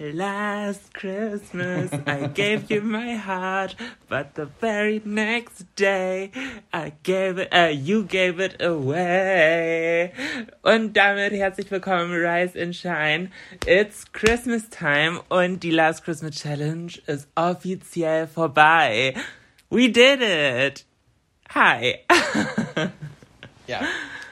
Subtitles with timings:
[0.00, 3.74] Last Christmas I gave you my heart,
[4.08, 6.30] but the very next day
[6.72, 10.12] I gave it, uh, you gave it away.
[10.62, 13.30] Und damit herzlich willkommen, Rise and Shine.
[13.66, 19.14] It's Christmas time und die Last Christmas Challenge ist offiziell vorbei.
[19.68, 20.84] We did it!
[21.54, 21.98] Hi!
[23.66, 23.82] Ja,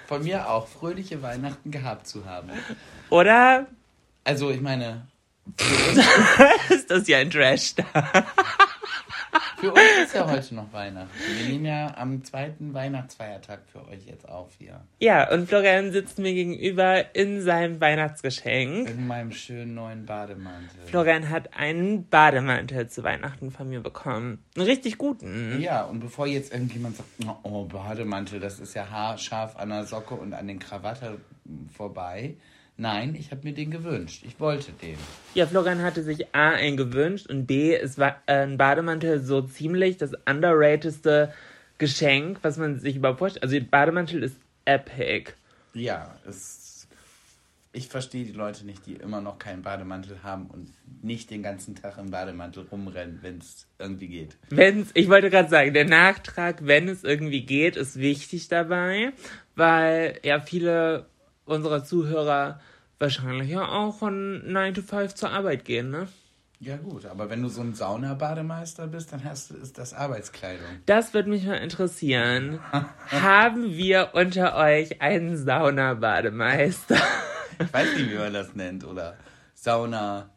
[0.07, 2.51] von mir auch fröhliche Weihnachten gehabt zu haben.
[3.11, 3.67] Oder
[4.25, 5.03] Also, ich meine,
[6.71, 7.85] ist das ja ein Trash da?
[9.59, 11.11] für uns ist ja heute noch Weihnachten.
[11.39, 14.81] Wir nehmen ja am zweiten Weihnachtsfeiertag für euch jetzt auf hier.
[15.01, 18.89] Ja, und Florian sitzt mir gegenüber in seinem Weihnachtsgeschenk.
[18.89, 20.81] In meinem schönen neuen Bademantel.
[20.87, 24.45] Florian hat einen Bademantel zu Weihnachten von mir bekommen.
[24.57, 25.61] Einen richtig guten.
[25.61, 27.09] Ja, und bevor jetzt irgendjemand sagt,
[27.43, 31.19] oh, Bademantel, das ist ja haarscharf an der Socke und an den Krawatte
[31.75, 32.35] vorbei.
[32.79, 34.23] Nein, ich habe mir den gewünscht.
[34.27, 34.97] Ich wollte den.
[35.35, 39.41] Ja, Florian hatte sich A einen gewünscht und B, es war äh, ein Bademantel so
[39.41, 41.33] ziemlich das underratedste
[41.79, 43.43] Geschenk, was man sich überhaupt vorstellt.
[43.43, 45.33] Also, Bademantel ist epic.
[45.73, 46.87] Ja, es,
[47.73, 50.71] ich verstehe die Leute nicht, die immer noch keinen Bademantel haben und
[51.03, 54.37] nicht den ganzen Tag im Bademantel rumrennen, wenn es irgendwie geht.
[54.51, 59.13] Wenn's, ich wollte gerade sagen, der Nachtrag, wenn es irgendwie geht, ist wichtig dabei,
[59.55, 61.07] weil ja viele
[61.47, 62.61] unserer Zuhörer
[62.99, 66.09] wahrscheinlich ja auch von 9 to 5 zur Arbeit gehen, ne?
[66.59, 70.65] Ja gut, aber wenn du so ein Saunabademeister bist, dann hast du, ist das Arbeitskleidung.
[70.87, 72.61] Das würde mich mal interessieren.
[73.11, 76.97] Haben wir unter euch einen Saunabademeister?
[77.59, 78.85] Ich weiß nicht, wie man das nennt.
[78.85, 79.17] Oder
[79.55, 80.29] Sauna,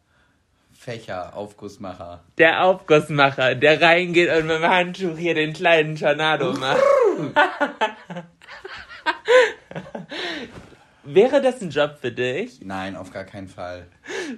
[0.71, 2.23] Fächer, Aufgussmacher.
[2.37, 6.79] Der Aufgussmacher, der reingeht und mit dem Handtuch hier den kleinen Tornado macht.
[11.13, 12.61] Wäre das ein Job für dich?
[12.63, 13.87] Nein, auf gar keinen Fall.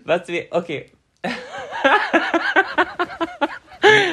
[0.05, 0.91] Was wir, okay,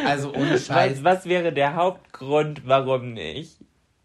[0.05, 1.05] Also ohne Scheiß.
[1.05, 3.59] was, was wäre der Hauptgrund, warum nicht?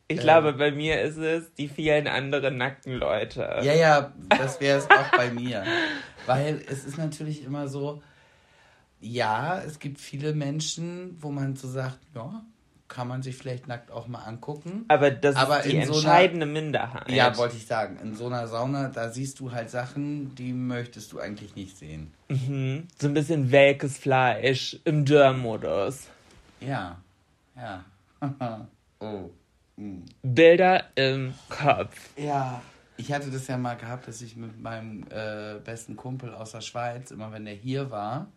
[0.08, 3.42] Ich glaube, bei mir ist es die vielen anderen nackten Leute.
[3.64, 5.64] Ja, ja, das wäre es auch bei mir.
[6.28, 8.04] Weil es ist natürlich immer so,
[9.00, 12.44] ja, es gibt viele Menschen, wo man so sagt, ja,
[12.94, 14.86] kann man sich vielleicht nackt auch mal angucken.
[14.88, 17.10] Aber das Aber ist die in so einer- entscheidende Minderheit.
[17.10, 17.98] Ja, wollte ich sagen.
[18.02, 22.14] In so einer Sauna, da siehst du halt Sachen, die möchtest du eigentlich nicht sehen.
[22.30, 22.88] Mhm.
[23.02, 26.08] So ein bisschen welkes Fleisch im Dörrmodus.
[26.62, 26.98] Ja,
[27.56, 27.84] ja.
[29.00, 29.30] oh.
[29.78, 30.04] hm.
[30.22, 31.98] Bilder im Kopf.
[32.16, 32.62] Ja.
[32.96, 36.62] Ich hatte das ja mal gehabt, dass ich mit meinem äh, besten Kumpel aus der
[36.62, 38.28] Schweiz, immer wenn der hier war,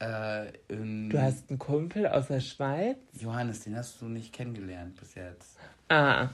[0.00, 2.96] äh, Du hast einen Kumpel aus der Schweiz?
[3.20, 5.58] Johannes, den hast du nicht kennengelernt bis jetzt.
[5.88, 6.28] Ah.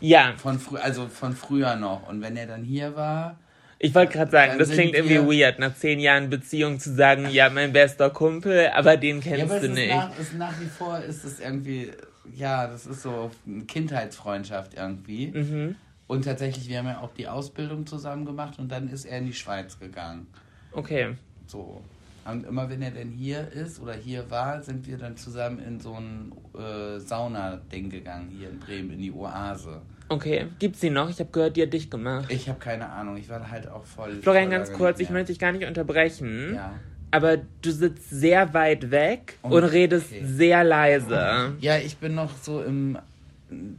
[0.00, 2.08] Ja, Von frü also von früher noch.
[2.08, 3.36] Und wenn er dann hier war,
[3.84, 7.50] ich wollte gerade sagen, das klingt irgendwie weird, nach zehn Jahren Beziehung zu sagen, ja,
[7.50, 9.92] mein bester Kumpel, aber den ja, kennst aber du nicht.
[9.92, 11.90] nach, ist nach wie vor ist es irgendwie,
[12.32, 15.32] ja, das ist so eine Kindheitsfreundschaft irgendwie.
[15.32, 15.74] Mhm.
[16.06, 19.26] Und tatsächlich, wir haben ja auch die Ausbildung zusammen gemacht und dann ist er in
[19.26, 20.28] die Schweiz gegangen.
[20.70, 21.16] Okay.
[21.48, 21.82] So.
[22.24, 25.80] Und immer wenn er denn hier ist oder hier war, sind wir dann zusammen in
[25.80, 29.82] so ein äh, Sauna-Ding gegangen, hier in Bremen, in die Oase.
[30.08, 30.46] Okay.
[30.58, 31.08] Gibt's die noch?
[31.08, 32.26] Ich habe gehört, die hat dich gemacht.
[32.30, 34.20] Ich habe keine Ahnung, ich war halt auch voll.
[34.22, 36.54] Florian, voll ganz kurz, ich möchte dich gar nicht unterbrechen.
[36.54, 36.74] Ja.
[37.10, 40.22] Aber du sitzt sehr weit weg und, Und- redest okay.
[40.24, 41.54] sehr leise.
[41.60, 42.98] Ja, ich bin noch so im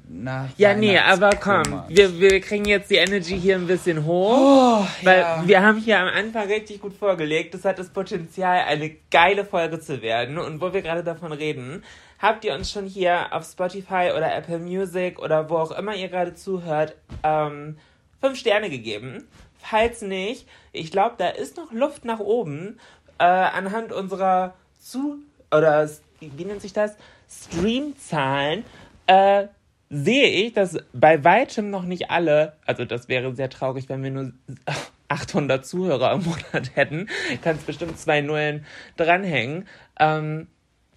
[0.10, 4.82] nach Ja, nee, aber komm, wir, wir kriegen jetzt die Energy hier ein bisschen hoch.
[4.82, 5.44] Oh, Weil ja.
[5.46, 7.54] wir haben hier am Anfang richtig gut vorgelegt.
[7.54, 10.38] Das hat das Potenzial, eine geile Folge zu werden.
[10.38, 11.84] Und wo wir gerade davon reden,
[12.20, 16.10] habt ihr uns schon hier auf Spotify oder Apple Music oder wo auch immer ihr
[16.10, 17.78] gerade zuhört, ähm,
[18.22, 19.28] fünf Sterne gegeben.
[19.58, 22.80] falls nicht, ich glaube, da ist noch Luft nach oben.
[23.20, 25.20] Äh, anhand unserer zu
[25.52, 25.90] oder
[26.20, 26.96] wie nennt sich das?
[27.30, 28.66] Streamzahlen
[29.08, 29.48] äh,
[29.94, 34.12] sehe ich, dass bei weitem noch nicht alle, also das wäre sehr traurig, wenn wir
[34.12, 34.34] nur
[35.08, 37.08] 800 Zuhörer im Monat hätten,
[37.44, 38.66] kannst bestimmt zwei Nullen
[38.98, 39.68] dranhängen.
[40.00, 40.48] Ähm,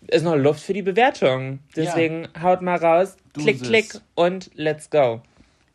[0.09, 1.59] ist noch Luft für die Bewertung.
[1.75, 2.43] Deswegen ja.
[2.43, 5.21] haut mal raus, du klick, klick und let's go.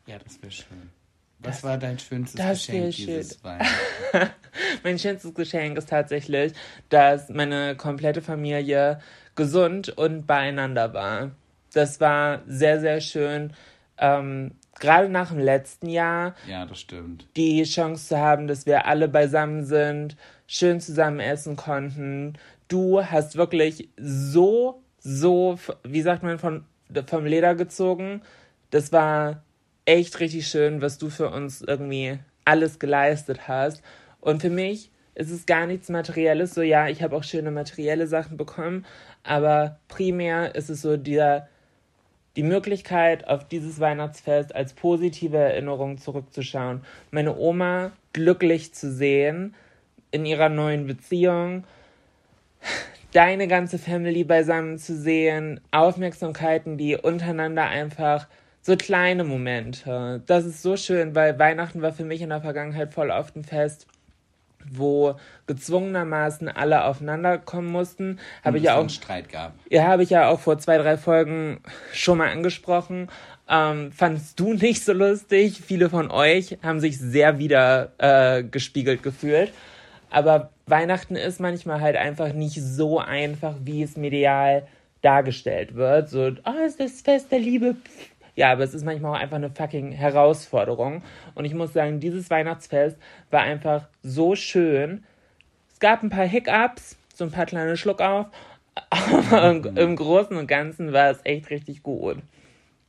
[0.06, 0.90] Ja, das wäre schön.
[1.38, 4.28] Was das, war dein schönstes Geschenk dieses schön.
[4.82, 6.52] mein schönstes Geschenk ist tatsächlich,
[6.88, 9.00] dass meine komplette Familie
[9.34, 11.32] gesund und beieinander war.
[11.72, 13.52] Das war sehr, sehr schön.
[13.98, 16.34] Ähm, Gerade nach dem letzten Jahr.
[16.48, 17.26] Ja, das stimmt.
[17.36, 20.16] Die Chance zu haben, dass wir alle beisammen sind,
[20.46, 22.34] schön zusammen essen konnten.
[22.68, 26.64] Du hast wirklich so, so, wie sagt man, von,
[27.06, 28.22] vom Leder gezogen.
[28.70, 29.42] Das war
[29.84, 33.82] echt richtig schön, was du für uns irgendwie alles geleistet hast.
[34.20, 36.54] Und für mich ist es gar nichts Materielles.
[36.54, 38.86] So, ja, ich habe auch schöne materielle Sachen bekommen,
[39.22, 41.48] aber primär ist es so der,
[42.36, 46.82] die Möglichkeit, auf dieses Weihnachtsfest als positive Erinnerung zurückzuschauen.
[47.10, 49.54] Meine Oma glücklich zu sehen
[50.10, 51.64] in ihrer neuen Beziehung,
[53.12, 58.28] deine ganze Family beisammen zu sehen, Aufmerksamkeiten, die untereinander einfach
[58.62, 60.22] so kleine Momente.
[60.26, 63.44] Das ist so schön, weil Weihnachten war für mich in der Vergangenheit voll oft ein
[63.44, 63.86] Fest,
[64.70, 65.16] wo
[65.46, 68.18] gezwungenermaßen alle aufeinander kommen mussten.
[68.44, 69.54] Habe ich ja auch Streit gab.
[69.70, 71.60] Ja, habe ich ja auch vor zwei, drei Folgen
[71.92, 73.08] schon mal angesprochen.
[73.48, 75.60] Ähm, fandest du nicht so lustig?
[75.64, 79.52] Viele von euch haben sich sehr wieder äh, gespiegelt gefühlt.
[80.10, 84.66] Aber Weihnachten ist manchmal halt einfach nicht so einfach, wie es medial
[85.00, 86.08] dargestellt wird.
[86.08, 87.76] So, oh, ist das Fest der Liebe.
[88.34, 91.02] Ja, aber es ist manchmal auch einfach eine fucking Herausforderung.
[91.34, 92.96] Und ich muss sagen, dieses Weihnachtsfest
[93.30, 95.04] war einfach so schön.
[95.72, 98.26] Es gab ein paar Hiccups, so ein paar kleine Schluckauf,
[98.90, 102.18] aber im, im Großen und Ganzen war es echt richtig gut.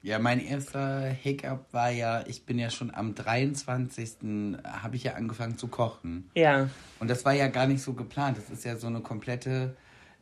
[0.02, 4.18] Ja, mein erster Hiccup war ja, ich bin ja schon am 23.
[4.66, 6.30] habe ich ja angefangen zu kochen.
[6.36, 6.70] Ja.
[7.00, 8.38] Und das war ja gar nicht so geplant.
[8.38, 9.78] Das ist ja so eine komplette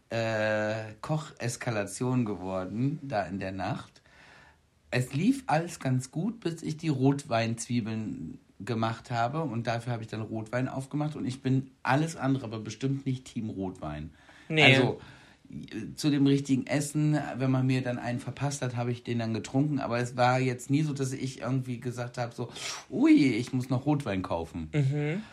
[0.09, 4.00] äh, Kocheskalation geworden, da in der Nacht
[4.91, 10.09] es lief alles ganz gut, bis ich die Rotweinzwiebeln gemacht habe und dafür habe ich
[10.09, 14.11] dann Rotwein aufgemacht und ich bin alles andere, aber bestimmt nicht Team Rotwein.
[14.49, 14.75] Nee.
[14.75, 14.99] Also
[15.95, 19.33] zu dem richtigen Essen, wenn man mir dann einen verpasst hat, habe ich den dann
[19.33, 22.49] getrunken, aber es war jetzt nie so, dass ich irgendwie gesagt habe, so,
[22.89, 24.69] ui, ich muss noch Rotwein kaufen.
[24.73, 25.23] Mhm.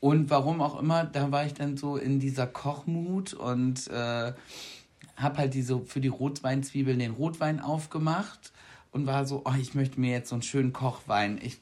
[0.00, 4.32] Und warum auch immer, da war ich dann so in dieser Kochmut und äh,
[5.16, 8.52] habe halt diese für die Rotweinzwiebeln den Rotwein aufgemacht
[8.92, 11.40] und war so, oh, ich möchte mir jetzt so einen schönen Kochwein.
[11.42, 11.58] Ich,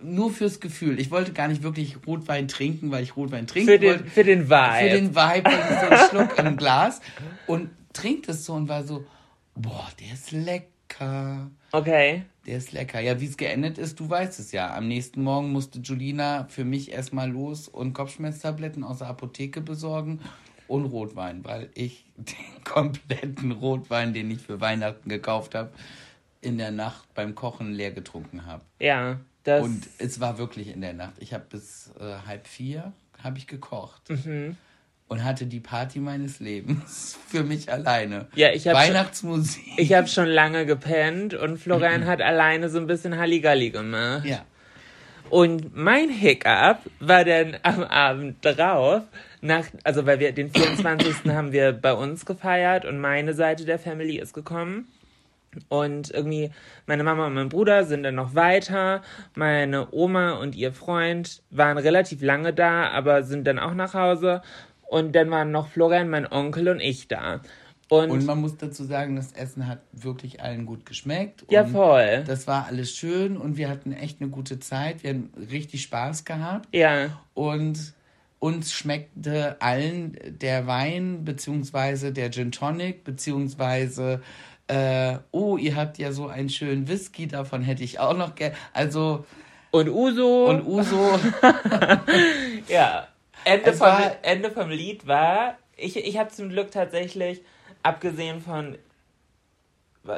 [0.00, 0.98] nur fürs Gefühl.
[0.98, 4.10] Ich wollte gar nicht wirklich Rotwein trinken, weil ich Rotwein trinken für den, wollte.
[4.10, 4.90] Für den Vibe.
[4.90, 7.00] Für den Vibe, so einen Schluck im Glas.
[7.46, 9.04] Und trinkt es so und war so,
[9.54, 11.50] boah, der ist lecker.
[11.70, 12.24] Okay.
[12.46, 12.98] Der ist lecker.
[12.98, 14.74] Ja, wie es geendet ist, du weißt es ja.
[14.74, 20.18] Am nächsten Morgen musste Julina für mich erstmal los und Kopfschmerztabletten aus der Apotheke besorgen
[20.66, 25.70] und Rotwein, weil ich den kompletten Rotwein, den ich für Weihnachten gekauft habe,
[26.42, 28.62] in der Nacht beim Kochen leer getrunken habe.
[28.78, 29.64] Ja, das.
[29.64, 31.14] Und es war wirklich in der Nacht.
[31.18, 32.92] Ich habe bis äh, halb vier
[33.22, 34.10] habe ich gekocht.
[34.10, 34.56] Mhm.
[35.08, 38.28] Und hatte die Party meines Lebens für mich alleine.
[38.34, 39.62] Ja, ich habe Weihnachtsmusik.
[39.62, 42.06] Schon, ich habe schon lange gepennt und Florian mhm.
[42.06, 44.24] hat alleine so ein bisschen Halligalli gemacht.
[44.24, 44.44] Ja.
[45.28, 49.02] Und mein Hiccup war dann am Abend drauf,
[49.40, 51.32] nach, also weil wir den 24.
[51.32, 54.88] haben wir bei uns gefeiert und meine Seite der Family ist gekommen.
[55.68, 56.50] Und irgendwie
[56.86, 59.02] meine Mama und mein Bruder sind dann noch weiter.
[59.34, 64.42] Meine Oma und ihr Freund waren relativ lange da, aber sind dann auch nach Hause.
[64.82, 67.40] Und dann waren noch Florian, mein Onkel und ich da.
[67.88, 71.44] Und, und man muss dazu sagen, das Essen hat wirklich allen gut geschmeckt.
[71.50, 72.24] Ja, voll.
[72.26, 75.02] Das war alles schön und wir hatten echt eine gute Zeit.
[75.02, 76.74] Wir haben richtig Spaß gehabt.
[76.74, 77.20] Ja.
[77.34, 77.92] Und
[78.38, 84.22] uns schmeckte allen der Wein, beziehungsweise der Gin Tonic, beziehungsweise
[84.72, 88.54] äh, oh, ihr habt ja so einen schönen Whisky, davon hätte ich auch noch gerne.
[88.72, 89.26] Also.
[89.70, 90.46] Und Uso.
[90.46, 91.18] Und Uso.
[92.68, 93.06] ja.
[93.44, 93.88] Ende vom,
[94.22, 97.42] Ende vom Lied war, ich, ich habe zum Glück tatsächlich,
[97.82, 98.78] abgesehen von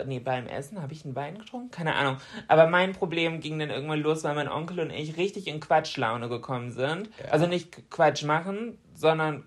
[0.07, 1.71] nee, beim Essen habe ich einen Wein getrunken?
[1.71, 2.19] Keine Ahnung.
[2.49, 6.29] Aber mein Problem ging dann irgendwann los, weil mein Onkel und ich richtig in Quatschlaune
[6.29, 7.11] gekommen sind.
[7.23, 7.33] Ja.
[7.33, 9.45] Also nicht Quatsch machen, sondern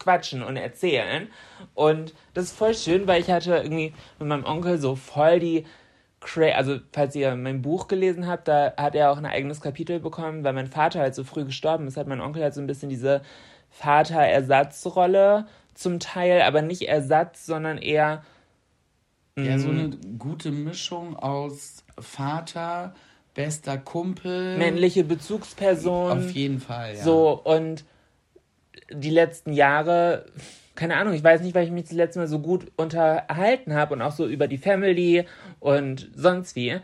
[0.00, 1.28] quatschen und erzählen.
[1.74, 5.64] Und das ist voll schön, weil ich hatte irgendwie mit meinem Onkel so voll die
[6.20, 10.00] cra also falls ihr mein Buch gelesen habt, da hat er auch ein eigenes Kapitel
[10.00, 12.66] bekommen, weil mein Vater halt so früh gestorben ist, hat mein Onkel halt so ein
[12.66, 13.22] bisschen diese
[13.70, 18.22] Vater-Ersatzrolle zum Teil, aber nicht Ersatz, sondern eher
[19.38, 22.94] Ja, so eine gute Mischung aus Vater,
[23.34, 24.58] bester Kumpel.
[24.58, 26.12] männliche Bezugsperson.
[26.18, 27.02] Auf jeden Fall, ja.
[27.02, 27.84] So, und
[28.92, 30.26] die letzten Jahre,
[30.74, 33.94] keine Ahnung, ich weiß nicht, weil ich mich das letzte Mal so gut unterhalten habe
[33.94, 35.26] und auch so über die Family
[35.58, 36.80] und sonst wie.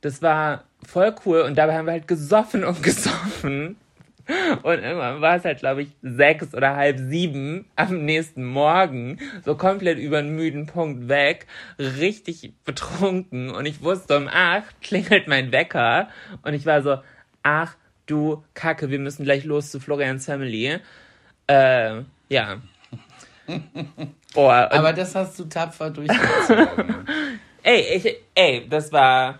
[0.00, 3.76] Das war voll cool und dabei haben wir halt gesoffen und gesoffen.
[4.62, 9.54] Und irgendwann war es halt, glaube ich, sechs oder halb sieben am nächsten Morgen, so
[9.54, 11.46] komplett über den müden Punkt weg,
[11.78, 13.48] richtig betrunken.
[13.48, 16.08] Und ich wusste, um acht klingelt mein Wecker.
[16.42, 16.98] Und ich war so,
[17.42, 20.78] ach du Kacke, wir müssen gleich los zu Florians Family.
[21.48, 22.60] Äh, ja.
[23.46, 27.06] Und- Aber das hast du tapfer durchgezogen.
[27.62, 29.38] ey, ich, ey, das war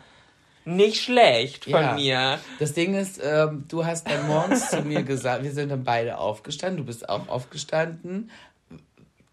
[0.65, 1.93] nicht schlecht von Ja.
[1.95, 2.39] mir.
[2.59, 6.19] Das Ding ist, ähm, du hast dann morgens zu mir gesagt, wir sind dann beide
[6.19, 8.31] aufgestanden, du bist auch aufgestanden,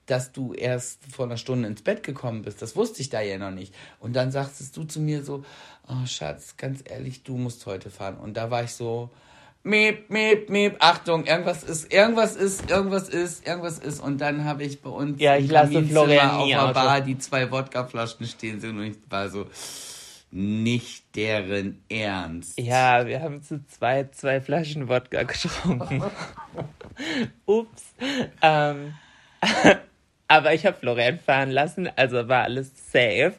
[0.05, 2.61] dass du erst vor einer Stunde ins Bett gekommen bist.
[2.61, 3.73] Das wusste ich da ja noch nicht.
[3.99, 5.43] Und dann sagtest du zu mir so,
[5.87, 8.17] oh Schatz, ganz ehrlich, du musst heute fahren.
[8.17, 9.09] Und da war ich so,
[9.65, 13.99] miep, miep, miep, Achtung, irgendwas ist, irgendwas ist, irgendwas ist, irgendwas ist.
[13.99, 16.73] Und dann habe ich bei uns Ja, im ich lasse Kaminzimmer Florian auf der.
[16.73, 19.47] Bar die zwei Wodkaflaschen stehen sehen und ich war so,
[20.31, 22.59] nicht deren Ernst.
[22.59, 26.03] Ja, wir haben zu zweit zwei Flaschen Wodka getrunken.
[27.45, 27.93] Ups.
[28.41, 28.93] Ähm,
[30.27, 33.35] aber ich habe Florian fahren lassen, also war alles safe.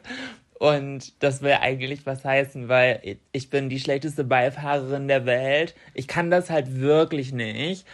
[0.59, 5.75] Und das will eigentlich was heißen, weil ich bin die schlechteste Beifahrerin der Welt.
[5.93, 7.85] Ich kann das halt wirklich nicht.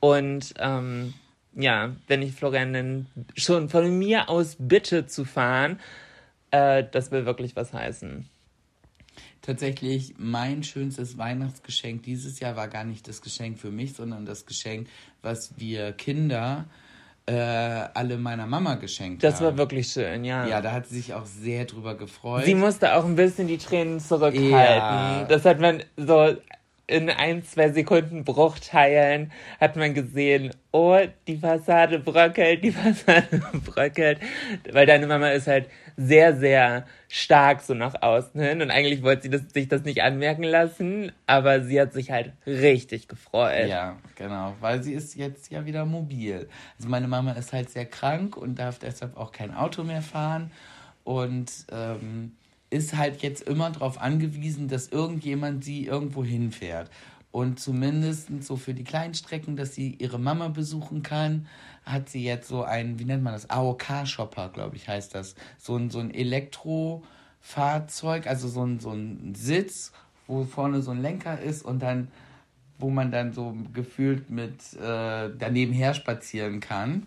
[0.00, 1.14] Und ähm,
[1.54, 3.06] ja, wenn ich Florian dann
[3.36, 5.78] schon von mir aus bitte zu fahren,
[6.50, 8.28] äh, das will wirklich was heißen.
[9.40, 14.44] Tatsächlich, mein schönstes Weihnachtsgeschenk dieses Jahr war gar nicht das Geschenk für mich, sondern das
[14.44, 14.88] Geschenk,
[15.22, 16.87] was wir Kinder äh,
[17.32, 19.44] alle meiner Mama geschenkt Das haben.
[19.46, 20.46] war wirklich schön, ja.
[20.46, 22.44] Ja, da hat sie sich auch sehr drüber gefreut.
[22.44, 24.50] Sie musste auch ein bisschen die Tränen zurückhalten.
[24.52, 25.24] Ja.
[25.28, 26.36] Das hat man so
[26.88, 29.30] in ein, zwei Sekunden Bruchteilen
[29.60, 34.18] hat man gesehen, oh, die Fassade bröckelt, die Fassade bröckelt.
[34.72, 35.68] Weil deine Mama ist halt
[35.98, 40.02] sehr, sehr stark so nach außen hin und eigentlich wollte sie das, sich das nicht
[40.02, 43.68] anmerken lassen, aber sie hat sich halt richtig gefreut.
[43.68, 46.48] Ja, genau, weil sie ist jetzt ja wieder mobil.
[46.78, 50.52] Also meine Mama ist halt sehr krank und darf deshalb auch kein Auto mehr fahren
[51.04, 52.32] und ähm,
[52.70, 56.90] ist halt jetzt immer darauf angewiesen, dass irgendjemand sie irgendwo hinfährt.
[57.30, 61.46] Und zumindest so für die kleinen Strecken, dass sie ihre Mama besuchen kann,
[61.84, 63.50] hat sie jetzt so ein, wie nennt man das?
[63.50, 65.34] AOK-Shopper, glaube ich, heißt das.
[65.58, 69.92] So ein, so ein Elektrofahrzeug, also so ein, so ein Sitz,
[70.26, 72.08] wo vorne so ein Lenker ist und dann
[72.78, 77.06] wo man dann so gefühlt mit äh, daneben her spazieren kann.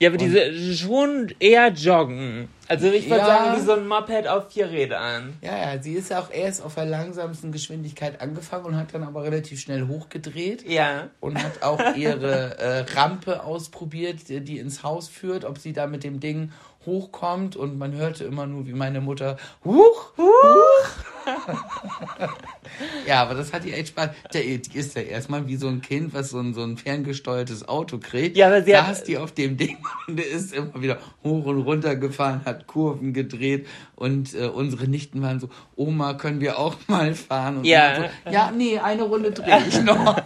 [0.00, 2.48] Ja, aber diese schon eher joggen.
[2.66, 3.26] Also ich würde Ja.
[3.26, 5.34] sagen, wie so ein Moped auf vier Rädern.
[5.42, 9.22] Ja, ja, sie ist auch erst auf der langsamsten Geschwindigkeit angefangen und hat dann aber
[9.22, 11.10] relativ schnell hochgedreht Ja.
[11.20, 16.02] und hat auch ihre äh, Rampe ausprobiert, die, ins Haus führt, ob sie da mit
[16.02, 16.50] dem Ding
[16.84, 20.88] hochkommt und man hörte immer nur, wie meine Mutter Huch, Huch.
[23.06, 24.10] ja, aber das hat ihr echt Spaß.
[24.32, 27.68] Der, die ist ja erstmal wie so ein Kind, was so ein, so ein ferngesteuertes
[27.68, 28.36] Auto kriegt.
[28.36, 31.62] Ja, aber sie hat- saß die auf dem Ding und ist immer wieder hoch und
[31.62, 36.76] runter gefahren, hat Kurven gedreht und äh, unsere Nichten waren so, Oma, können wir auch
[36.88, 37.58] mal fahren?
[37.58, 38.10] Und Ja.
[38.24, 40.16] so, ja, nee, eine Runde drehe ich noch.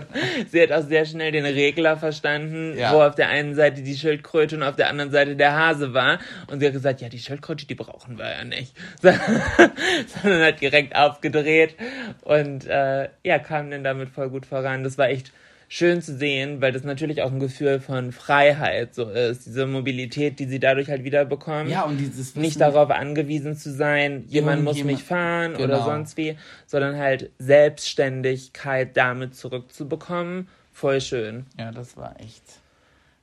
[0.50, 2.92] Sie hat auch sehr schnell den Regler verstanden, Ja.
[2.92, 6.18] wo auf der einen Seite die Schildkröte und auf der anderen Seite der Hase war.
[6.50, 8.74] Und sie hat gesagt, ja, die Schildkröte, die brauchen wir ja nicht.
[9.02, 11.76] Sondern hat direkt aufgedreht
[12.22, 14.82] und äh, ja, kam dann damit voll gut voran.
[14.84, 15.32] Das war echt
[15.72, 19.46] schön zu sehen, weil das natürlich auch ein Gefühl von Freiheit so ist.
[19.46, 21.70] Diese Mobilität, die sie dadurch halt wieder bekommt.
[21.70, 25.66] Ja, und dieses Wissen, nicht darauf angewiesen zu sein, jemand muss Irgendjemand- mich fahren oder
[25.76, 25.84] Genau.
[25.84, 30.48] sonst wie, sondern halt Selbstständigkeit damit zurückzubekommen.
[30.72, 31.46] Voll schön.
[31.58, 32.42] Ja, das war echt,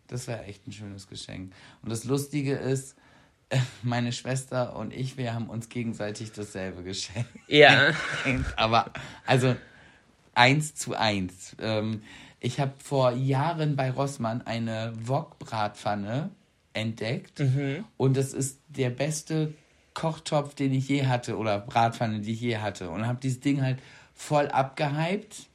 [0.07, 1.51] das war echt ein schönes Geschenk.
[1.81, 2.95] Und das Lustige ist,
[3.83, 7.29] meine Schwester und ich, wir haben uns gegenseitig dasselbe geschenkt.
[7.47, 7.91] Ja.
[8.55, 8.91] Aber,
[9.25, 9.55] also,
[10.33, 11.55] eins zu eins.
[11.59, 12.01] Ähm,
[12.39, 16.29] ich habe vor Jahren bei Rossmann eine Wok-Bratpfanne
[16.73, 17.41] entdeckt.
[17.97, 19.53] Und das ist der beste
[19.95, 22.91] Kochtopf, den ich je hatte, oder Bratpfanne, die ich je hatte.
[22.91, 23.79] Und habe dieses Ding halt
[24.13, 25.47] voll abgehypt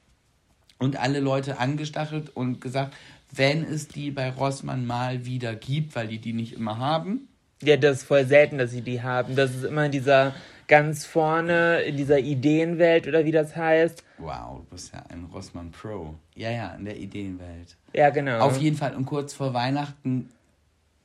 [0.79, 2.93] und alle Leute angestachelt und gesagt,
[3.31, 7.29] wenn es die bei Rossmann mal wieder gibt, weil die die nicht immer haben,
[7.63, 9.35] Ja, das ist voll selten, dass sie die haben.
[9.35, 10.33] Das ist immer dieser
[10.67, 14.03] ganz vorne in dieser Ideenwelt oder wie das heißt.
[14.17, 16.15] Wow, du bist ja ein Rossmann Pro.
[16.35, 17.75] Ja, ja, in der Ideenwelt.
[17.93, 18.39] Ja, genau.
[18.39, 18.95] Auf jeden Fall.
[18.95, 20.29] Und kurz vor Weihnachten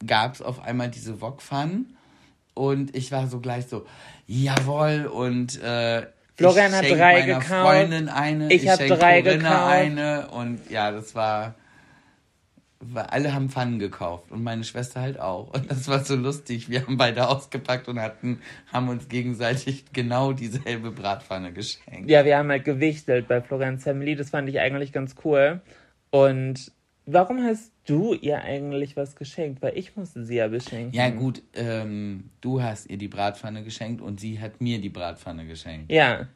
[0.06, 1.96] gab es auf einmal diese Wok-Pfannen.
[2.54, 3.86] Und ich war so gleich so,
[4.26, 5.06] jawohl.
[5.06, 7.48] Und äh, Florian ich hat drei meiner gekauft.
[7.48, 8.52] Freundin eine.
[8.52, 9.72] Ich hab schenk drei Corinna gekauft.
[9.72, 10.28] eine.
[10.30, 11.54] Und ja, das war...
[12.94, 14.30] Alle haben Pfannen gekauft.
[14.30, 15.52] Und meine Schwester halt auch.
[15.52, 16.68] Und das war so lustig.
[16.70, 18.40] Wir haben beide ausgepackt und hatten,
[18.72, 22.08] haben uns gegenseitig genau dieselbe Bratpfanne geschenkt.
[22.08, 24.14] Ja, wir haben halt gewichtelt bei Florians Family.
[24.14, 25.60] Das fand ich eigentlich ganz cool.
[26.10, 26.72] Und
[27.06, 29.62] warum hast du ihr eigentlich was geschenkt?
[29.62, 30.94] Weil ich musste sie ja beschenken.
[30.94, 35.46] Ja, gut, ähm, du hast ihr die Bratpfanne geschenkt und sie hat mir die Bratpfanne
[35.46, 35.90] geschenkt.
[35.90, 36.28] Ja.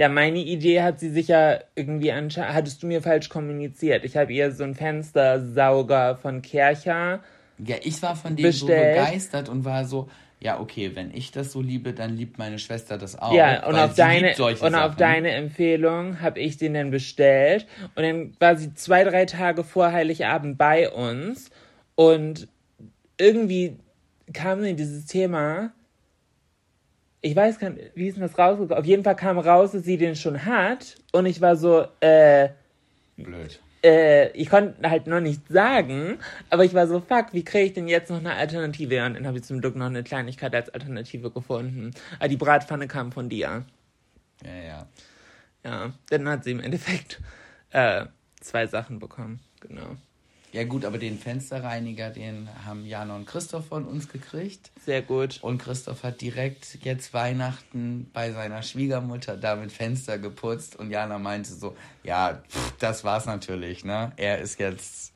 [0.00, 4.02] Ja, meine Idee hat sie sich ja irgendwie anscheinend, hattest du mir falsch kommuniziert.
[4.02, 7.20] Ich habe ihr so einen Fenstersauger von Kercher.
[7.58, 8.96] Ja, ich war von dem Bestellt.
[8.96, 12.58] so begeistert und war so, ja, okay, wenn ich das so liebe, dann liebt meine
[12.58, 13.34] Schwester das auch.
[13.34, 18.32] ja, und auf deine und auf deine Empfehlung habe ich den dann bestellt und dann
[18.38, 21.50] war sie zwei, drei Tage vor Heiligabend bei uns
[21.94, 22.48] und
[23.18, 23.76] irgendwie
[24.32, 25.72] kam mir dieses Thema,
[27.22, 28.78] ich weiß gar nicht, wie ist denn das rausgekommen?
[28.78, 32.50] Auf jeden Fall kam raus, dass sie den schon hat und ich war so, äh,
[33.16, 33.60] Blöd.
[33.84, 37.72] äh, ich konnte halt noch nicht sagen, aber ich war so, fuck, wie kriege ich
[37.74, 39.04] denn jetzt noch eine Alternative?
[39.04, 41.90] Und dann habe ich zum Glück noch eine Kleinigkeit als Alternative gefunden.
[42.18, 43.64] Aber die Bratpfanne kam von dir.
[44.44, 44.86] Ja, ja.
[45.64, 47.20] Ja, dann hat sie im Endeffekt
[47.70, 48.06] äh,
[48.40, 49.40] zwei Sachen bekommen.
[49.60, 49.96] Genau.
[50.52, 54.70] Ja, gut, aber den Fensterreiniger, den haben Jana und Christoph von uns gekriegt.
[54.84, 55.38] Sehr gut.
[55.42, 61.52] Und Christoph hat direkt jetzt Weihnachten bei seiner Schwiegermutter damit Fenster geputzt und Jana meinte
[61.52, 64.12] so, ja, pff, das war's natürlich, ne?
[64.16, 65.12] Er ist jetzt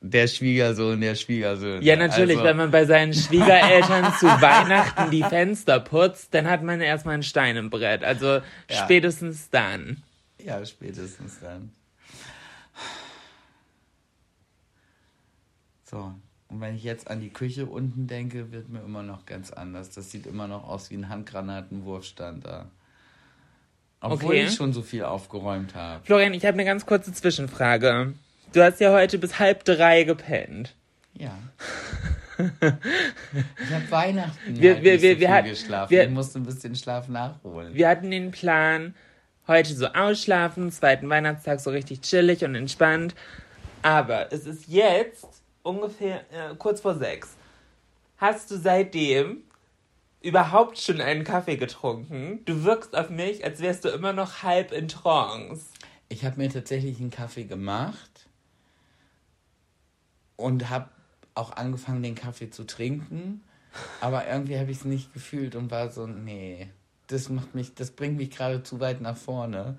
[0.00, 1.82] der Schwiegersohn der Schwiegersohn.
[1.82, 6.62] Ja, natürlich, Also, wenn man bei seinen Schwiegereltern zu Weihnachten die Fenster putzt, dann hat
[6.62, 8.04] man erstmal einen Stein im Brett.
[8.04, 8.42] Also Ja.
[8.68, 10.02] spätestens dann.
[10.42, 11.72] Ja, spätestens dann.
[15.94, 16.12] So,
[16.48, 19.90] und wenn ich jetzt an die Küche unten denke, wird mir immer noch ganz anders.
[19.90, 22.66] Das sieht immer noch aus wie ein Handgranatenwurfstand da.
[24.00, 24.44] Obwohl Okay.
[24.46, 26.04] ich schon so viel aufgeräumt habe.
[26.04, 28.12] Florian, ich habe eine ganz kurze Zwischenfrage.
[28.52, 30.74] Du hast ja heute bis halb drei gepennt.
[31.14, 31.38] Ja.
[32.38, 35.90] ich habe Weihnachten Wir- halt wir- nicht wir- so wir viel hat- geschlafen.
[35.92, 37.72] wir- ich musste ein bisschen Schlaf nachholen.
[37.72, 38.94] Wir hatten den Plan,
[39.46, 43.14] heute so ausschlafen, zweiten Weihnachtstag so richtig chillig und entspannt.
[43.82, 47.36] Aber es ist jetzt ungefähr äh, kurz vor sechs.
[48.18, 49.42] Hast du seitdem
[50.20, 52.44] überhaupt schon einen Kaffee getrunken?
[52.44, 55.66] Du wirkst auf mich, als wärst du immer noch halb in Trance.
[56.08, 58.28] Ich habe mir tatsächlich einen Kaffee gemacht
[60.36, 60.88] und habe
[61.34, 63.42] auch angefangen, den Kaffee zu trinken.
[64.00, 66.68] Aber irgendwie habe ich es nicht gefühlt und war so, nee,
[67.08, 69.78] das macht mich, das bringt mich gerade zu weit nach vorne.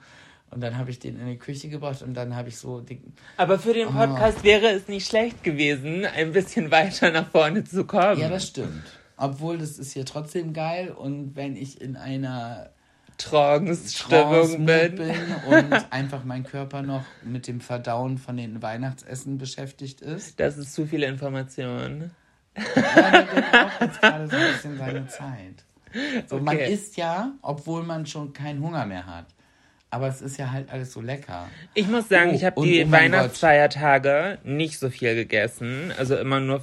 [0.51, 3.13] Und dann habe ich den in die Küche gebracht und dann habe ich so den,
[3.37, 7.85] Aber für den Podcast wäre es nicht schlecht gewesen, ein bisschen weiter nach vorne zu
[7.85, 8.19] kommen.
[8.21, 8.83] Ja, das stimmt.
[9.17, 12.69] Obwohl, das ist hier trotzdem geil und wenn ich in einer
[13.17, 14.95] Trance-Stimmung bin.
[14.95, 20.57] bin und einfach mein Körper noch mit dem Verdauen von den Weihnachtsessen beschäftigt ist, Das
[20.57, 22.11] ist zu viel Information.
[22.55, 25.63] Ja, der, braucht jetzt gerade so ein bisschen seine Zeit.
[26.29, 26.73] So, Man Okay.
[26.73, 29.27] isst ja, obwohl man schon keinen Hunger mehr hat.
[29.89, 31.47] Aber es ist ja halt alles so lecker.
[31.73, 35.93] Ich muss sagen, Oh, ich habe die oh Weihnachtsfeiertage nicht so viel gegessen.
[35.97, 36.61] Also immer nur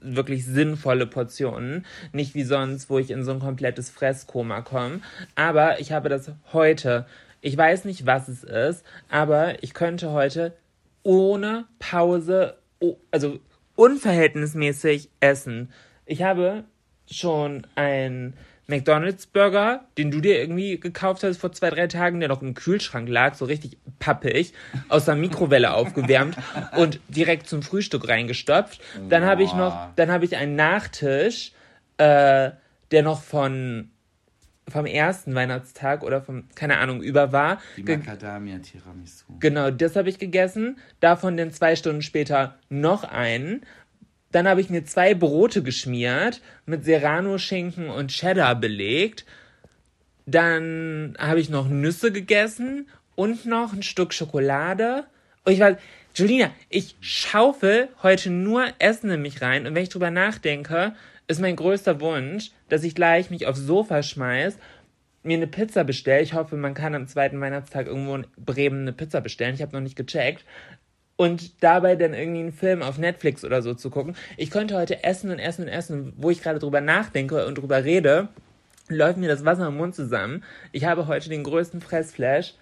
[0.00, 1.84] wirklich sinnvolle Portionen.
[2.12, 5.00] Nicht wie sonst, wo ich in so ein komplettes Fresskoma komme.
[5.34, 7.06] Aber ich habe das heute.
[7.40, 10.54] Ich weiß nicht, was es ist, aber ich könnte heute
[11.02, 13.40] ohne Pause, oh, also
[13.76, 15.72] unverhältnismäßig essen.
[16.04, 16.64] Ich habe
[17.10, 18.34] schon ein
[18.70, 22.54] McDonald's Burger, den du dir irgendwie gekauft hast vor zwei, drei Tagen, der noch im
[22.54, 24.54] Kühlschrank lag, so richtig pappig,
[24.88, 26.36] aus der Mikrowelle aufgewärmt
[26.76, 28.80] und direkt zum Frühstück reingestopft.
[29.10, 31.52] Dann habe ich noch, dann habe ich einen Nachtisch,
[31.98, 32.50] äh,
[32.90, 33.90] der noch von
[34.68, 37.60] vom ersten Weihnachtstag oder vom, keine Ahnung, über war.
[37.76, 39.24] Die Ge- Macadamia Tiramisu.
[39.40, 40.78] Genau, das habe ich gegessen.
[41.00, 43.62] Davon dann zwei Stunden später noch einen.
[44.32, 49.24] Dann habe ich mir zwei Brote geschmiert, mit Serrano-Schinken und Cheddar belegt.
[50.26, 55.04] Dann habe ich noch Nüsse gegessen und noch ein Stück Schokolade.
[55.44, 55.76] Und ich war,
[56.14, 59.66] Julina, ich schaufel heute nur Essen in mich rein.
[59.66, 60.94] Und wenn ich drüber nachdenke,
[61.26, 64.58] ist mein größter Wunsch, dass ich gleich mich aufs Sofa schmeiß,
[65.22, 66.22] mir eine Pizza bestelle.
[66.22, 69.54] Ich hoffe, man kann am zweiten Weihnachtstag irgendwo in Bremen eine Pizza bestellen.
[69.54, 70.44] Ich habe noch nicht gecheckt.
[71.20, 74.16] Und dabei dann irgendwie einen Film auf Netflix oder so zu gucken.
[74.38, 76.14] Ich könnte heute essen und essen und essen.
[76.16, 78.28] Wo ich gerade drüber nachdenke und drüber rede,
[78.88, 80.42] läuft mir das Wasser im Mund zusammen.
[80.72, 82.54] Ich habe heute den größten Fressflash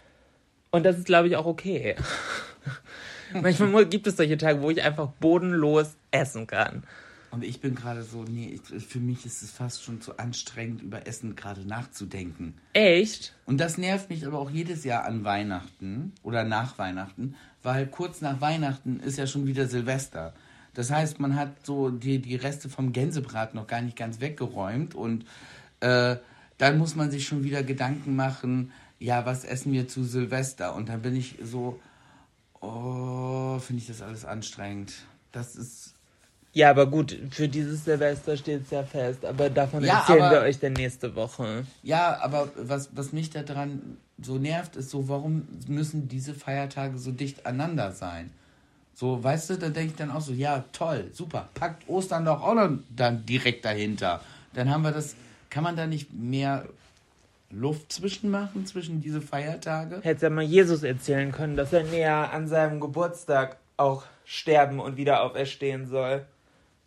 [0.73, 1.95] und das ist, glaube ich, auch okay.
[3.33, 6.83] Manchmal gibt es solche Tage, wo ich einfach bodenlos essen kann.
[7.31, 10.83] Und ich bin gerade so, nee, ich, für mich ist es fast schon zu anstrengend,
[10.83, 12.55] über Essen gerade nachzudenken.
[12.73, 13.35] Echt?
[13.45, 18.21] Und das nervt mich aber auch jedes Jahr an Weihnachten oder nach Weihnachten, weil kurz
[18.23, 20.33] nach Weihnachten ist ja schon wieder Silvester.
[20.75, 24.95] Das heißt, man hat so die, die Reste vom Gänsebrat noch gar nicht ganz weggeräumt
[24.95, 25.25] und
[25.81, 26.17] äh,
[26.57, 30.75] dann muss man sich schon wieder Gedanken machen, ja, was essen wir zu Silvester?
[30.75, 31.81] Und dann bin ich so,
[32.61, 34.93] oh, finde ich das alles anstrengend.
[35.31, 35.95] Das ist
[36.55, 39.25] Ja, aber gut, für dieses Silvester steht es ja fest.
[39.25, 41.65] Aber davon Ja, erzählen aber- wir euch dann nächste Woche.
[41.83, 47.13] Ja, aber was, was mich daran so nervt, ist so, warum müssen diese Feiertage so
[47.13, 48.31] dicht aneinander sein?
[48.95, 52.43] So, weißt du, da denke ich dann auch so, ja, toll, super, packt Ostern doch
[52.43, 54.21] auch noch dann direkt dahinter.
[54.55, 55.15] Dann haben wir das,
[55.51, 56.65] kann man da nicht mehr
[57.51, 60.01] Luft zwischen machen, zwischen diese Feiertage?
[60.03, 64.97] Hättest ja mal Jesus erzählen können, dass er näher an seinem Geburtstag auch sterben und
[64.97, 66.25] wieder auferstehen soll.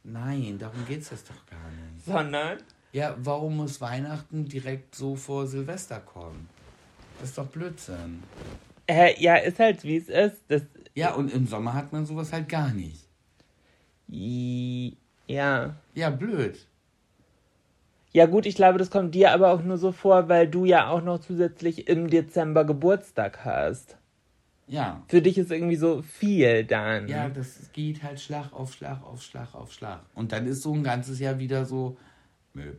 [0.03, 2.05] Nein, darum geht's jetzt doch gar nicht.
[2.05, 2.57] Sondern,
[2.91, 6.49] Ja, warum muss Weihnachten direkt so vor Silvester kommen?
[7.19, 8.23] Das ist doch Blödsinn.
[8.87, 10.41] äh, ja, ist halt wie es ist.
[10.47, 10.63] Das,
[10.95, 13.07] Ja, und im Sommer hat man sowas halt gar nicht.
[15.27, 15.75] Ja.
[15.95, 16.67] Ja, blöd.
[18.13, 20.89] Ja gut, ich glaube, das kommt dir aber auch nur so vor, weil du ja
[20.89, 23.95] auch noch zusätzlich im Dezember Geburtstag hast.
[24.71, 25.03] Ja.
[25.09, 27.09] Für dich ist irgendwie so viel dann.
[27.09, 30.05] Ja, das geht halt Schlag auf Schlag auf Schlag auf Schlag.
[30.15, 31.97] Und dann ist so ein ganzes Jahr wieder so.
[32.53, 32.71] Nö.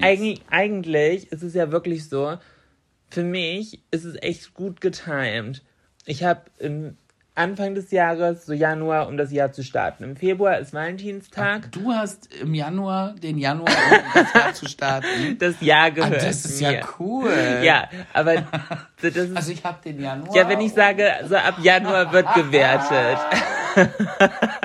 [0.00, 2.38] Eig eigentlich ist es ja wirklich so,
[3.10, 5.62] für mich ist es echt gut getimed.
[6.06, 6.96] Ich habe im
[7.36, 10.04] Anfang des Jahres, so Januar, um das Jahr zu starten.
[10.04, 11.72] Im Februar ist Valentinstag.
[11.72, 15.36] Du hast im Januar, den Januar, um das Jahr zu starten.
[15.40, 16.72] Das Jahr Ah, gehört das ist mir.
[16.74, 17.60] ja cool.
[17.64, 18.34] Ja, aber
[19.02, 20.36] das ist, Also ich habe den Januar.
[20.36, 23.18] ja, wenn ich sage, so ab Januar wird gewertet.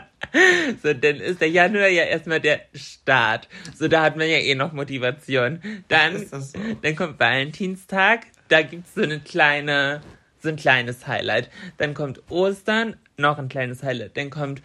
[0.83, 3.47] So, dann ist der Januar ja erstmal der Start.
[3.75, 5.59] So, da hat man ja eh noch Motivation.
[5.87, 6.37] Dann, so?
[6.83, 10.01] dann kommt Valentinstag, da gibt's so eine kleine,
[10.41, 11.49] so ein kleines Highlight.
[11.77, 14.17] Dann kommt Ostern, noch ein kleines Highlight.
[14.17, 14.61] Dann kommt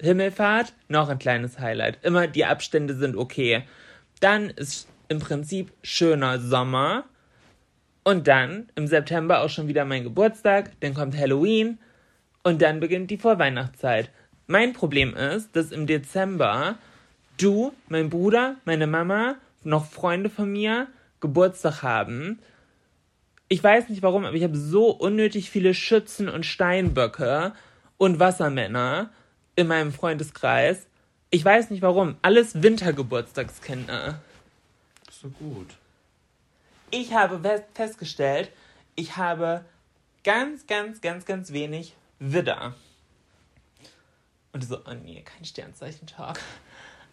[0.00, 1.98] Himmelfahrt, noch ein kleines Highlight.
[2.02, 3.64] Immer die Abstände sind okay.
[4.20, 7.04] Dann ist im Prinzip schöner Sommer.
[8.04, 10.70] Und dann im September auch schon wieder mein Geburtstag.
[10.80, 11.78] Dann kommt Halloween.
[12.42, 14.10] Und dann beginnt die Vorweihnachtszeit.
[14.46, 16.76] Mein Problem ist, dass im Dezember
[17.36, 20.86] du, mein Bruder, meine Mama, noch Freunde von mir
[21.20, 22.38] Geburtstag haben.
[23.48, 27.52] Ich weiß nicht warum, aber ich habe so unnötig viele Schützen und Steinböcke
[27.96, 29.10] und Wassermänner
[29.54, 30.86] in meinem Freundeskreis.
[31.30, 32.16] Ich weiß nicht warum.
[32.22, 34.20] Alles Wintergeburtstagskinder.
[35.10, 35.68] So gut.
[36.90, 38.50] Ich habe fest- festgestellt,
[38.94, 39.64] ich habe
[40.24, 42.74] ganz, ganz, ganz, ganz wenig Widder.
[44.52, 46.38] Und du so, oh nee, kein Sternzeichen-Talk.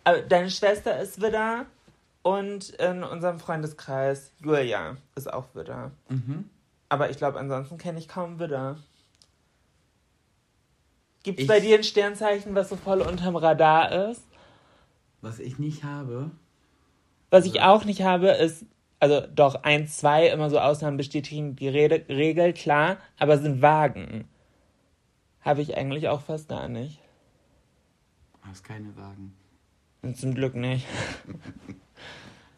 [0.04, 1.66] Aber deine Schwester ist Widder
[2.24, 5.92] und in unserem Freundeskreis Julia ist auch Widder.
[6.10, 6.50] Mhm.
[6.90, 8.78] Aber ich glaube, ansonsten kenne ich kaum Widder.
[11.24, 14.24] Gibt es bei dir ein Sternzeichen, was so voll unterm Radar ist?
[15.22, 16.32] Was ich nicht habe.
[17.30, 18.66] Was ich auch nicht habe, ist,
[19.00, 24.28] also doch, eins, zwei, immer so Ausnahmen bestätigen die Rede, Regel, klar, aber sind Wagen.
[25.42, 27.00] Habe ich eigentlich auch fast gar nicht.
[28.34, 29.34] Du hast keine Wagen.
[30.02, 30.86] Und zum Glück nicht.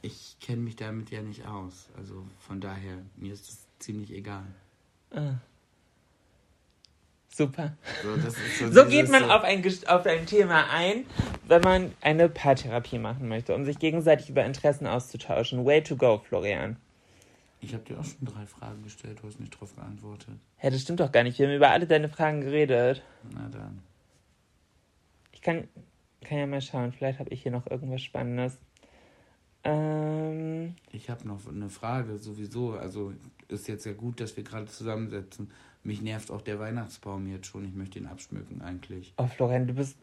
[0.06, 1.90] Ich kenne mich damit ja nicht aus.
[1.98, 4.46] Also von daher, mir ist es ziemlich egal.
[7.30, 7.76] Super.
[8.04, 11.06] So, so, geht man so- auf ein, auf ein Thema ein,
[11.48, 15.66] wenn man eine Paartherapie machen möchte, um sich gegenseitig über Interessen auszutauschen.
[15.66, 16.78] Way to go, Florian.
[17.62, 20.36] Ich habe dir auch schon drei Fragen gestellt, du hast nicht drauf geantwortet.
[20.58, 21.40] Hä, das stimmt doch gar nicht.
[21.40, 23.02] Wir haben über alle deine Fragen geredet.
[23.34, 23.82] Na dann.
[25.32, 25.68] Ich kann,
[26.24, 26.92] kann ja mal schauen.
[26.94, 28.60] Vielleicht habe ich hier noch irgendwas Spannendes.
[29.66, 32.74] Ähm, Ich habe noch eine Frage sowieso.
[32.74, 33.14] Also
[33.50, 35.52] ist jetzt ja gut, dass wir gerade zusammensetzen.
[35.84, 37.66] Mich nervt auch der Weihnachtsbaum jetzt schon.
[37.66, 39.14] Ich möchte ihn abschmücken eigentlich.
[39.18, 39.98] oh, Florian, du bist.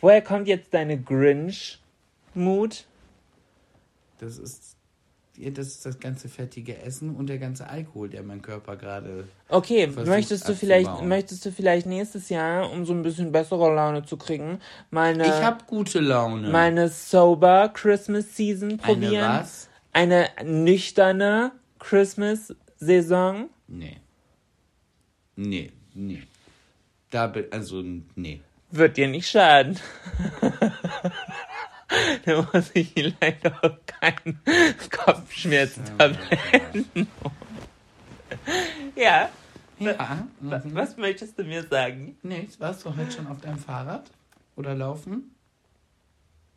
[0.00, 2.86] Woher kommt jetzt deine Grinch-Mut?
[4.18, 4.76] Das ist,
[5.36, 9.26] das ist das ganze fettige Essen und der ganze Alkohol, der mein Körper gerade.
[9.48, 11.08] Okay, möchtest du vielleicht, abzubauen.
[11.08, 15.24] möchtest du vielleicht nächstes Jahr, um so ein bisschen bessere Laune zu kriegen, mal eine,
[15.26, 16.50] Ich habe gute Laune.
[16.50, 19.28] mal eine sober Christmas Season eine probieren?
[19.28, 19.68] was?
[19.92, 23.48] Eine nüchterne Christmas Saison?
[23.66, 23.98] Nee.
[25.36, 26.22] Nee, nee.
[27.10, 27.82] Da bin, also,
[28.14, 28.40] nee.
[28.70, 29.78] Wird dir nicht schaden.
[32.24, 34.40] dann muss ich vielleicht auch keinen
[34.90, 36.86] Kopfschmerztabletten.
[38.96, 39.28] ja.
[39.78, 40.26] Ja.
[40.40, 40.74] wa- Mhm.
[40.74, 42.16] Was möchtest du mir sagen?
[42.22, 42.58] Nichts.
[42.60, 44.10] Warst du heute schon auf deinem Fahrrad?
[44.56, 45.34] Oder laufen?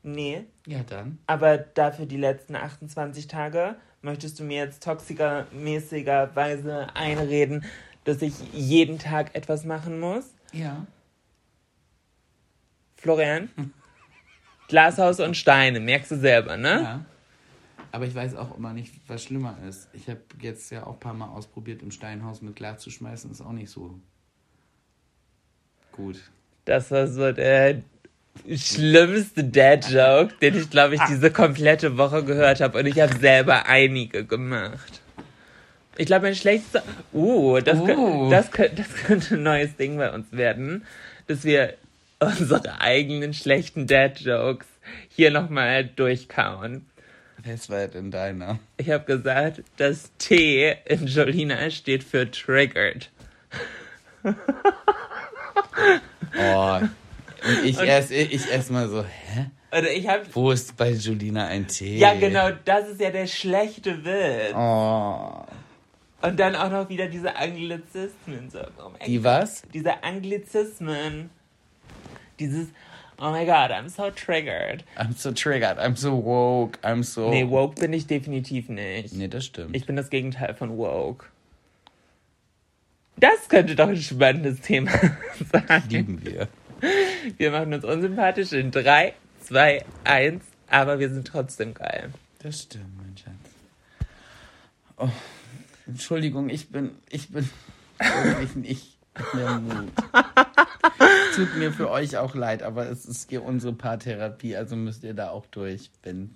[0.03, 0.45] Nee.
[0.67, 1.17] Ja, dann.
[1.27, 7.65] Aber dafür die letzten 28 Tage möchtest du mir jetzt toxikermäßigerweise einreden,
[8.03, 10.25] dass ich jeden Tag etwas machen muss?
[10.53, 10.85] Ja.
[12.95, 13.49] Florian?
[14.67, 16.81] Glashaus und Steine, merkst du selber, ne?
[16.81, 17.05] Ja.
[17.91, 19.87] Aber ich weiß auch immer nicht, was schlimmer ist.
[19.93, 23.31] Ich habe jetzt ja auch ein paar Mal ausprobiert, im Steinhaus mit Glas zu schmeißen.
[23.31, 23.99] Ist auch nicht so
[25.93, 26.17] gut.
[26.65, 27.81] Das war so der
[28.55, 32.77] schlimmste Dad-Joke, den ich, glaube ich, diese komplette Woche gehört habe.
[32.79, 35.01] Und ich habe selber einige gemacht.
[35.95, 36.83] Ich glaube, mein schlechtester...
[37.13, 38.29] Uh, das, kö- Uh.
[38.29, 40.85] Das, kö- das könnte ein neues Ding bei uns werden,
[41.25, 41.73] dass wir
[42.39, 44.67] unsere eigenen schlechten Dad-Jokes
[45.09, 46.85] hier nochmal durchkauen.
[47.45, 48.59] Was war denn deiner?
[48.77, 53.11] Ich habe gesagt, das T in Jolina steht für triggered.
[56.39, 56.79] Oh.
[57.47, 59.49] Und ich erst, ich erst mal so, hä?
[59.71, 60.23] Oder ich habe...
[60.33, 61.97] Wo ist bei Julina ein Tee?
[61.97, 64.53] Ja, genau, das ist ja der schlechte Witz.
[64.55, 65.45] Oh.
[66.21, 68.49] Und dann auch noch wieder diese Anglizismen.
[68.49, 69.63] So, oh Die was?
[69.73, 71.29] Diese Anglizismen.
[72.39, 72.67] Dieses,
[73.19, 74.83] oh my god, I'm so triggered.
[74.97, 77.29] I'm so triggered, I'm so woke, I'm so...
[77.29, 79.13] Nee, woke bin ich definitiv nicht.
[79.13, 79.75] Nee, das stimmt.
[79.75, 81.25] Ich bin das Gegenteil von woke.
[83.19, 84.91] Das könnte doch ein spannendes Thema
[85.51, 85.83] sein.
[85.89, 86.47] lieben wir.
[87.37, 92.11] Wir machen uns unsympathisch in 3, 2, 1, aber wir sind trotzdem geil.
[92.39, 93.33] Das stimmt, mein Schatz.
[94.97, 95.09] Oh,
[95.87, 97.49] Entschuldigung, ich bin, ich bin
[97.99, 98.97] wirklich nicht
[99.33, 99.91] mehr Mut.
[101.37, 105.13] Tut mir für euch auch leid, aber es ist hier unsere Paartherapie, also müsst ihr
[105.13, 106.35] da auch durch, wenn,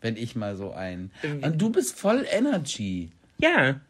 [0.00, 1.10] wenn ich mal so ein.
[1.42, 3.10] Und du bist voll Energy.
[3.38, 3.80] Ja,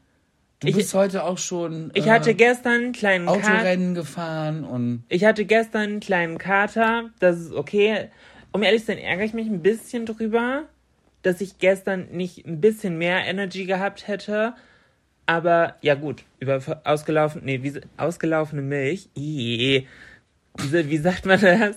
[0.60, 5.02] Du Ich- bist heute auch schon ich äh, hatte gestern einen kleinen Autorennen gefahren und
[5.08, 8.10] Ich hatte gestern einen kleinen Kater, das ist okay.
[8.52, 10.62] Um ehrlich zu sein, ärgere ich mich ein bisschen drüber,
[11.22, 14.54] dass ich gestern nicht ein bisschen mehr Energy gehabt hätte.
[15.26, 19.08] Aber ja gut, über ausgelaufen, nee, wie, ausgelaufene Milch.
[19.16, 19.88] Ih,
[20.60, 21.76] Diese, wie sagt man das?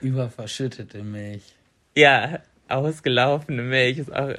[0.00, 1.42] über verschüttete Milch.
[1.94, 4.30] Ja, ausgelaufene Milch ist auch.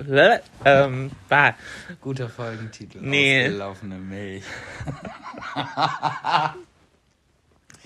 [0.66, 1.56] Ähm, bah.
[2.02, 3.00] Guter Folgentitel.
[3.02, 3.46] Nee.
[3.46, 4.44] Ausgelaufene Milch.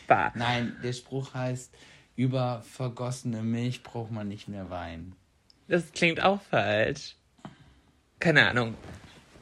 [0.08, 0.32] bah.
[0.36, 1.72] Nein, der Spruch heißt,
[2.16, 5.14] über vergossene Milch braucht man nicht mehr Wein.
[5.68, 7.16] Das klingt auch falsch.
[8.20, 8.74] Keine Ahnung.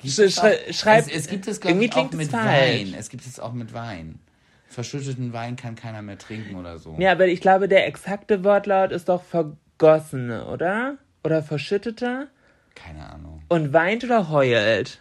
[0.04, 0.30] Sch-
[0.74, 2.32] schreib- es, es gibt es, glaube ich, auch mit.
[2.34, 2.94] Wein.
[2.98, 4.20] Es gibt es auch mit Wein.
[4.68, 6.96] Verschütteten Wein kann keiner mehr trinken oder so.
[7.00, 10.98] Ja, aber ich glaube, der exakte Wortlaut ist doch vergossene, oder?
[11.24, 12.28] Oder verschüttete?
[12.76, 13.42] Keine Ahnung.
[13.48, 15.00] Und weint oder heult?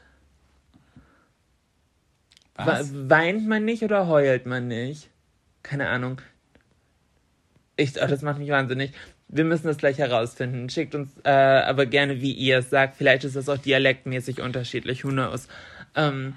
[2.56, 2.92] Was?
[2.94, 5.10] We- Weint man nicht oder heult man nicht?
[5.62, 6.20] Keine Ahnung.
[7.76, 8.92] Ich, oh, das macht mich wahnsinnig.
[9.28, 10.68] Wir müssen das gleich herausfinden.
[10.68, 12.96] Schickt uns äh, aber gerne, wie ihr es sagt.
[12.96, 15.04] Vielleicht ist das auch dialektmäßig unterschiedlich.
[15.04, 15.48] Who knows?
[15.96, 16.34] Ähm,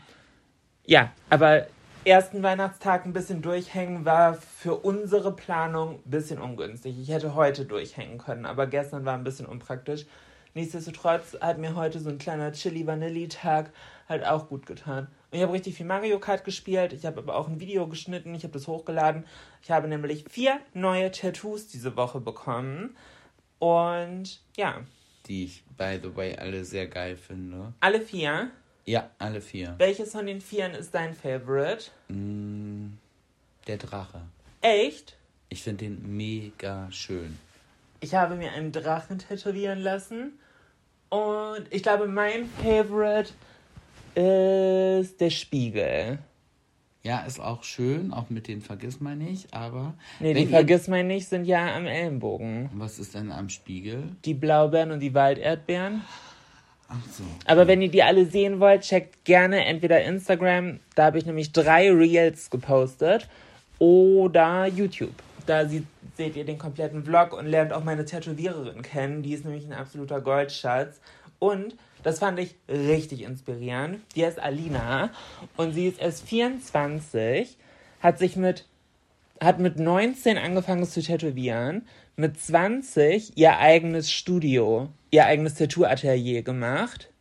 [0.85, 1.67] ja, aber
[2.07, 6.97] ersten Weihnachtstag ein bisschen durchhängen war für unsere Planung ein bisschen ungünstig.
[6.99, 10.05] Ich hätte heute durchhängen können, aber gestern war ein bisschen unpraktisch.
[10.53, 13.71] Nichtsdestotrotz hat mir heute so ein kleiner Chili-Vanilli-Tag
[14.09, 15.07] halt auch gut getan.
[15.29, 16.93] Und ich habe richtig viel Mario Kart gespielt.
[16.93, 18.33] Ich habe aber auch ein Video geschnitten.
[18.33, 19.25] Ich habe das hochgeladen.
[19.61, 22.95] Ich habe nämlich vier neue Tattoos diese Woche bekommen.
[23.59, 24.81] Und ja,
[25.27, 27.73] Die ich, by the way, alle sehr geil finde.
[27.81, 28.49] alle vier.
[28.87, 29.75] Ja, alle vier.
[29.79, 31.91] Welches von den vieren ist dein Favorite?
[32.07, 32.93] Mm,
[33.67, 34.21] der Drache.
[34.61, 35.17] Echt?
[35.49, 37.37] Ich finde den mega schön.
[37.99, 40.39] Ich habe mir einen Drachen tätowieren lassen.
[41.09, 43.31] Und ich glaube, mein Favorite
[44.15, 46.19] ist der Spiegel.
[47.03, 49.93] Ja, ist auch schön, auch mit den vergiss mal nicht, aber.
[50.19, 52.69] Nee, die ihr- vergiss mal nicht, sind ja am Ellenbogen.
[52.73, 54.03] Was ist denn am Spiegel?
[54.25, 56.01] Die Blaubeeren und die Walderdbeeren.
[57.11, 57.23] So.
[57.45, 61.51] Aber wenn ihr die alle sehen wollt, checkt gerne entweder Instagram, da habe ich nämlich
[61.51, 63.27] drei Reels gepostet,
[63.79, 65.13] oder YouTube.
[65.45, 69.21] Da sieht, seht ihr den kompletten Vlog und lernt auch meine Tätowiererin kennen.
[69.21, 70.99] Die ist nämlich ein absoluter Goldschatz.
[71.39, 73.99] Und das fand ich richtig inspirierend.
[74.15, 75.11] Die heißt Alina
[75.55, 77.57] und sie ist erst 24,
[78.01, 78.65] hat sich mit
[79.39, 87.11] hat mit 19 angefangen zu tätowieren, mit 20 ihr eigenes Studio, ihr eigenes Tattoo-Atelier gemacht.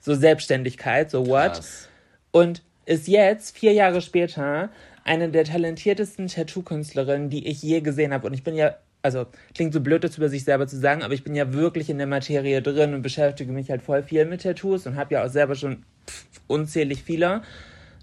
[0.00, 1.54] So Selbstständigkeit, so what?
[1.54, 1.88] Krass.
[2.32, 4.70] Und ist jetzt, vier Jahre später,
[5.04, 8.26] eine der talentiertesten Tattoo-Künstlerinnen, die ich je gesehen habe.
[8.26, 11.14] Und ich bin ja also klingt so blöd, das über sich selber zu sagen, aber
[11.14, 14.42] ich bin ja wirklich in der Materie drin und beschäftige mich halt voll viel mit
[14.42, 17.42] Tattoos und habe ja auch selber schon pff, unzählig viele.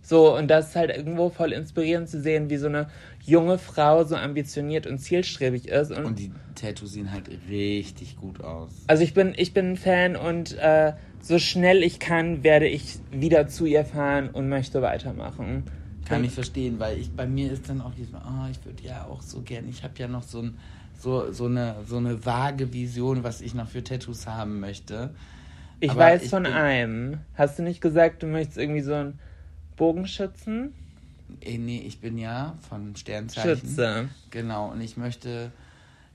[0.05, 2.89] So, und das ist halt irgendwo voll inspirierend zu sehen, wie so eine
[3.25, 5.91] junge Frau so ambitioniert und zielstrebig ist.
[5.91, 8.69] Und, Und die Tattoos sehen halt richtig gut aus.
[8.87, 12.97] also ich bin, ich bin ein Fan und äh, so schnell ich kann, werde ich
[13.11, 15.63] wieder zu ihr fahren und möchte weitermachen.
[16.05, 19.05] Kann ich verstehen, weil ich bei mir ist dann auch Mal, oh, ich würde ja
[19.05, 20.57] auch so gern, ich habe ja noch so, ein,
[20.99, 25.11] so, so, eine, so eine vage Vision, was ich noch für Tattoos haben möchte.
[25.79, 27.19] Ich Aber weiß ich von einem.
[27.35, 29.19] Hast du nicht gesagt, du möchtest irgendwie so einen
[29.75, 30.73] Bogenschützen?
[31.41, 33.59] Eh, nee, ich bin ja von Sternzeichen.
[33.59, 34.09] Schütze.
[34.29, 35.51] Genau, und ich möchte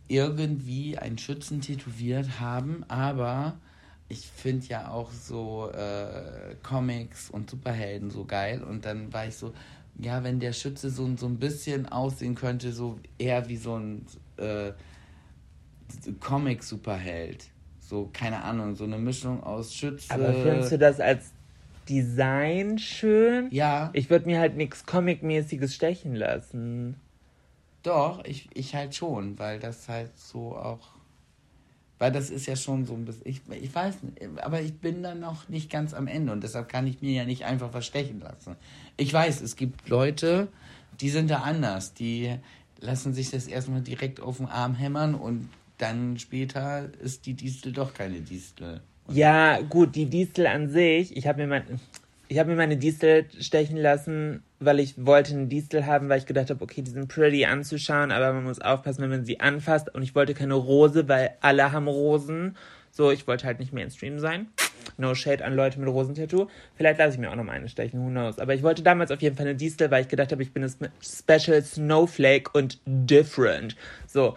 [0.09, 3.57] irgendwie einen Schützen tätowiert haben, aber
[4.09, 8.63] ich finde ja auch so äh, Comics und Superhelden so geil.
[8.63, 9.53] Und dann war ich so,
[9.99, 14.07] ja, wenn der Schütze so, so ein bisschen aussehen könnte, so eher wie so ein
[14.39, 14.73] äh,
[16.21, 17.45] Comic-Superheld.
[17.81, 20.13] So, keine Ahnung, so eine Mischung aus Schütze.
[20.13, 21.33] Aber findest du das als
[21.89, 23.49] Design schön?
[23.51, 26.97] Ja, Ich würde mir halt nichts Comic-mäßiges stechen lassen.
[27.83, 30.91] Doch, ich, ich halt schon, weil das halt so auch.
[31.99, 33.27] Weil das ist ja schon so ein bisschen.
[33.27, 36.69] Ich, ich weiß nicht, aber ich bin da noch nicht ganz am Ende und deshalb
[36.69, 38.57] kann ich mir ja nicht einfach verstechen lassen.
[38.97, 40.49] Ich weiß, es gibt Leute,
[41.01, 41.95] die sind da anders.
[41.95, 42.37] Die
[42.81, 45.49] lassen sich das erstmal direkt auf den Arm hämmern und
[45.79, 48.81] dann später ist die Distel doch keine Distel.
[49.11, 51.81] Ja, gut, die Distel an sich, ich habe mir mein,
[52.37, 56.51] habe mir meine Distel stechen lassen, weil ich wollte eine Distel haben, weil ich gedacht
[56.51, 59.95] habe, okay, die sind pretty anzuschauen, aber man muss aufpassen, wenn man sie anfasst.
[59.95, 62.57] Und ich wollte keine Rose, weil alle haben Rosen.
[62.91, 64.49] So, ich wollte halt nicht Mainstream sein.
[64.97, 66.49] No shade an Leute mit Rosentattoo.
[66.75, 68.39] Vielleicht lasse ich mir auch noch mal eine stechen, who knows.
[68.39, 70.65] Aber ich wollte damals auf jeden Fall eine Distel, weil ich gedacht habe, ich bin
[70.65, 73.77] ein Special Snowflake und different.
[74.07, 74.37] So.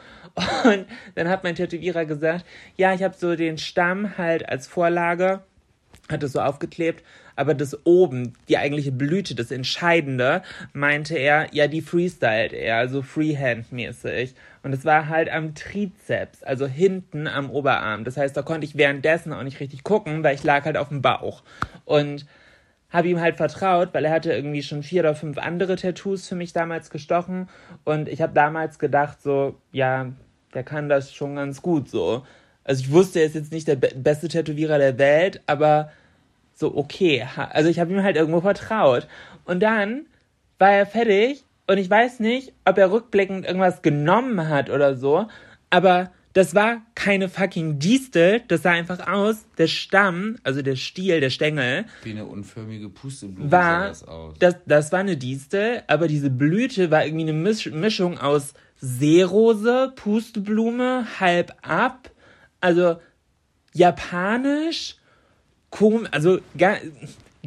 [0.63, 2.45] Und dann hat mein Tätowierer gesagt,
[2.77, 5.41] ja, ich habe so den Stamm halt als Vorlage
[6.11, 7.03] hat es so aufgeklebt,
[7.35, 13.01] aber das oben, die eigentliche Blüte, das Entscheidende, meinte er, ja, die freestylt er, also
[13.01, 14.35] Freehand-mäßig.
[14.63, 18.03] Und es war halt am Trizeps, also hinten am Oberarm.
[18.03, 20.89] Das heißt, da konnte ich währenddessen auch nicht richtig gucken, weil ich lag halt auf
[20.89, 21.41] dem Bauch.
[21.85, 22.25] Und
[22.91, 26.35] habe ihm halt vertraut, weil er hatte irgendwie schon vier oder fünf andere Tattoos für
[26.35, 27.49] mich damals gestochen.
[27.85, 30.11] Und ich habe damals gedacht, so, ja,
[30.53, 32.23] der kann das schon ganz gut so.
[32.63, 35.91] Also ich wusste, er ist jetzt nicht der be beste Tätowierer der Welt, aber
[36.53, 37.25] so okay.
[37.35, 39.07] Also ich habe ihm halt irgendwo vertraut.
[39.45, 40.05] Und dann
[40.59, 45.27] war er fertig und ich weiß nicht, ob er rückblickend irgendwas genommen hat oder so,
[45.69, 51.19] aber das war keine fucking Distel, das sah einfach aus, der Stamm, also der Stiel,
[51.19, 54.35] der Stängel, Wie eine unförmige Pusteblume war, sah das aus.
[54.39, 59.93] das, das war eine Distel, aber diese Blüte war irgendwie eine Misch Mischung aus Seerose,
[59.95, 62.09] Pusteblume, halb ab,
[62.61, 62.97] also
[63.73, 64.95] japanisch,
[65.69, 66.77] kom also ga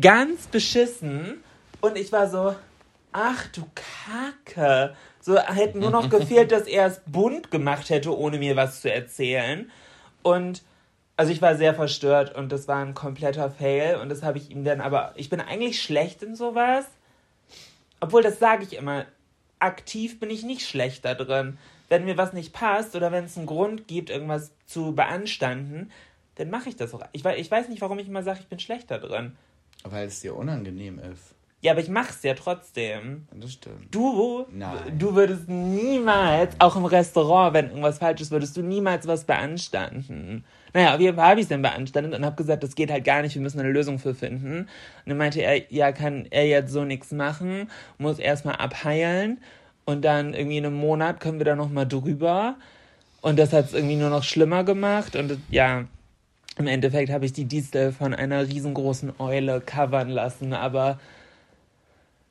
[0.01, 1.35] ganz beschissen.
[1.81, 2.55] Und ich war so,
[3.13, 4.95] ach du Kacke.
[5.25, 8.93] So hätte nur noch gefehlt, dass er es bunt gemacht hätte, ohne mir was zu
[8.93, 9.71] erzählen.
[10.23, 10.63] Und
[11.17, 13.97] also ich war sehr verstört und das war ein kompletter Fail.
[13.97, 15.15] Und das habe ich ihm dann aber.
[15.17, 16.85] Ich bin eigentlich schlecht in sowas.
[18.01, 19.07] Obwohl, das sage ich immer.
[19.61, 21.57] Aktiv bin ich nicht schlecht da drin.
[21.89, 25.91] Wenn mir was nicht passt oder wenn es einen Grund gibt, irgendwas zu beanstanden,
[26.35, 27.01] dann mache ich das auch.
[27.13, 29.35] Ich, ich weiß nicht, warum ich immer sage, ich bin schlecht da drin.
[29.85, 31.34] Weil es dir unangenehm ist.
[31.65, 33.27] Ja, aber ich mach's ja trotzdem.
[33.33, 33.87] Das stimmt.
[33.91, 34.99] Du, Nein.
[34.99, 40.45] du würdest niemals, auch im Restaurant, wenn irgendwas falsch ist, würdest du niemals was beanstanden.
[40.75, 43.07] Naja, auf jeden Fall habe ich es dann beanstandet und habe gesagt, das geht halt
[43.07, 44.59] gar nicht, wir müssen eine Lösung für finden.
[44.59, 44.69] Und
[45.07, 49.41] dann meinte er, ja, kann er jetzt so nichts machen, muss erstmal abheilen
[49.87, 52.57] und dann irgendwie in einem Monat können wir da nochmal drüber.
[53.23, 55.87] Und das hat es irgendwie nur noch schlimmer gemacht und ja,
[56.59, 60.99] im Endeffekt habe ich die Distel von einer riesengroßen Eule covern lassen, aber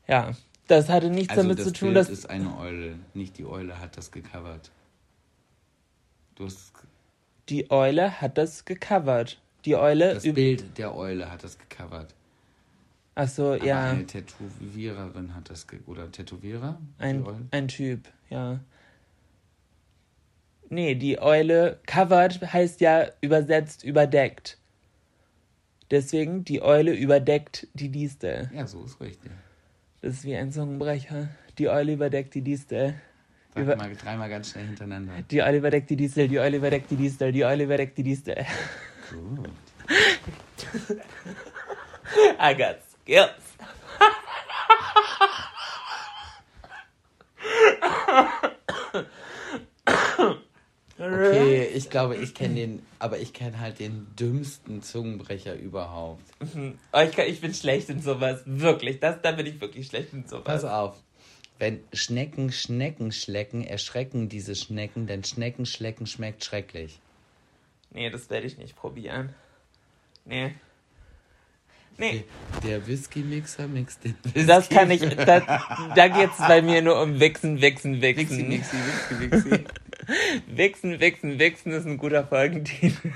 [0.08, 0.34] ja,
[0.68, 3.46] das hatte nichts Also damit das zu tun, Bild dass ist eine Eule, nicht die
[3.46, 4.72] Eule hat das gecovert.
[6.36, 6.74] Du hast
[7.50, 9.40] die Eule hat das gecovert.
[9.66, 12.14] Die Eule das Bild der Eule hat das gecovert.
[13.16, 16.80] Ach so, Aber ja, eine Tätowiererin hat das oder Tätowierer?
[16.98, 18.60] Ein, ein Typ, ja.
[20.70, 24.58] Nee, die Eule covered heißt ja übersetzt überdeckt.
[25.92, 28.50] Deswegen, die Eule überdeckt die Distel.
[28.52, 29.32] Ja, so ist richtig.
[30.04, 31.30] Das ist wie ein Zungenbrecher.
[31.58, 32.96] Die Eule überdeckt die Distel.
[33.56, 35.14] Sag Über- mal dreimal ganz schnell hintereinander.
[35.32, 38.46] Die Eule überdeckt die Distel, die Eule überdeckt die Distel, die Eule überdeckt die Distel.
[39.10, 39.50] Gut.
[42.38, 43.53] I got skills.
[51.06, 56.24] Okay, ich glaube, ich kenne den, aber ich kenne halt den dümmsten Zungenbrecher überhaupt.
[56.94, 58.42] Oh, ich, kann, ich bin schlecht in sowas.
[58.46, 59.00] Wirklich.
[59.00, 60.44] Das, da bin ich wirklich schlecht in sowas.
[60.46, 60.96] Pass auf.
[61.60, 67.00] Wenn Schnecken Schnecken schlecken, erschrecken diese Schnecken, denn Schnecken schlecken schmeckt schrecklich.
[67.92, 69.36] Nee, das werde ich nicht probieren.
[70.26, 70.56] Nee.
[71.98, 72.24] Nee.
[72.64, 74.46] Der Whisky-Mixer mixt den Whisky.
[74.46, 75.02] Das kann ich.
[75.16, 75.40] Da,
[75.96, 78.48] da geht es bei mir nur um Wichsen, Wichsen, Wixi, Wichsen.
[78.50, 78.78] Mixi,
[79.20, 79.66] Wixi, Wixi.
[80.48, 83.12] Wichsen, Wichsen, Wichsen ist ein guter Folgentitel.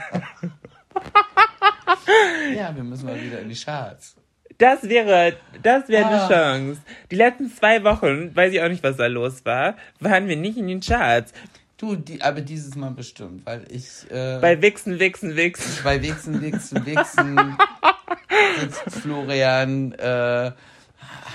[2.55, 4.15] Ja, wir müssen mal wieder in die Charts.
[4.57, 6.25] Das wäre, das wäre Ah.
[6.27, 6.81] eine Chance.
[7.11, 10.57] Die letzten zwei Wochen, weiß ich auch nicht, was da los war, waren wir nicht
[10.57, 11.31] in den Charts.
[11.77, 15.83] Du, die, aber dieses Mal bestimmt, weil ich äh, Bei Wichsen, Wichsen, Wichsen.
[15.83, 17.57] bei Wichsen, Wichsen, Wichsen
[18.59, 20.51] sitzt Florian äh,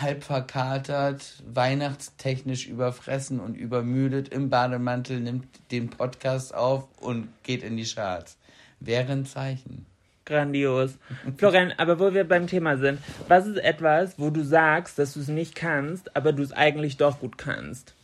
[0.01, 7.77] halb verkatert, weihnachtstechnisch überfressen und übermüdet im Bademantel, nimmt den Podcast auf und geht in
[7.77, 8.37] die Charts.
[8.81, 9.87] Wäre ein Zeichen.
[10.25, 10.99] Grandios.
[11.37, 15.21] Florian, aber wo wir beim Thema sind, was ist etwas, wo du sagst, dass du
[15.21, 17.95] es nicht kannst, aber du es eigentlich doch gut kannst?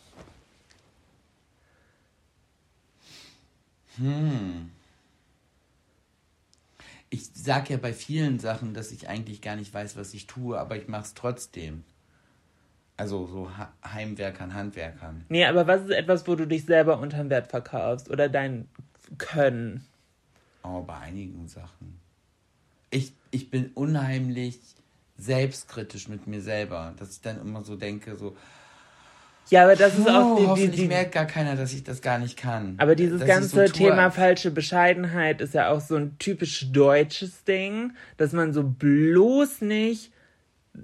[7.10, 10.58] Ich sag ja bei vielen Sachen, dass ich eigentlich gar nicht weiß, was ich tue,
[10.58, 11.84] aber ich mache es trotzdem.
[12.96, 13.50] Also so
[13.84, 15.24] Heimwerkern, Handwerkern.
[15.28, 18.68] Nee, aber was ist etwas, wo du dich selber unterm Wert verkaufst oder dein
[19.18, 19.86] Können?
[20.64, 22.00] Oh, bei einigen Sachen.
[22.90, 24.58] Ich, ich bin unheimlich
[25.16, 28.36] selbstkritisch mit mir selber, dass ich dann immer so denke, so,
[29.50, 31.84] Ja, aber das ist oh, auch die, die, hoffentlich die, merkt gar keiner, dass ich
[31.84, 32.74] das gar nicht kann.
[32.78, 36.18] Aber dieses Dass ganze so tue, Thema als- falsche Bescheidenheit ist ja auch so ein
[36.18, 40.12] typisch deutsches Ding, dass man so bloß nicht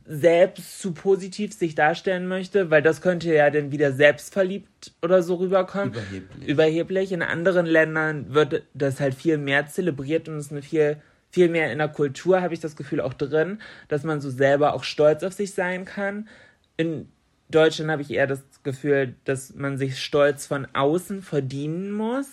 [0.06, 5.36] selbst zu positiv sich darstellen möchte, weil das könnte ja dann wieder selbstverliebt oder so
[5.36, 5.92] rüberkommen.
[5.92, 6.48] Überheblich.
[6.48, 7.12] Überheblich.
[7.12, 10.96] In anderen Ländern wird das halt viel mehr zelebriert und ist eine viel,
[11.30, 14.74] viel mehr in der Kultur, habe ich das Gefühl, auch drin, dass man so selber
[14.74, 16.28] auch stolz auf sich sein kann.
[16.76, 17.08] In
[17.50, 22.26] Deutschland habe ich eher das Gefühl, dass man sich Stolz von außen verdienen muss,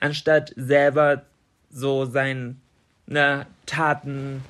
[0.00, 1.22] anstatt selber
[1.70, 2.56] so seine
[3.66, 4.42] Taten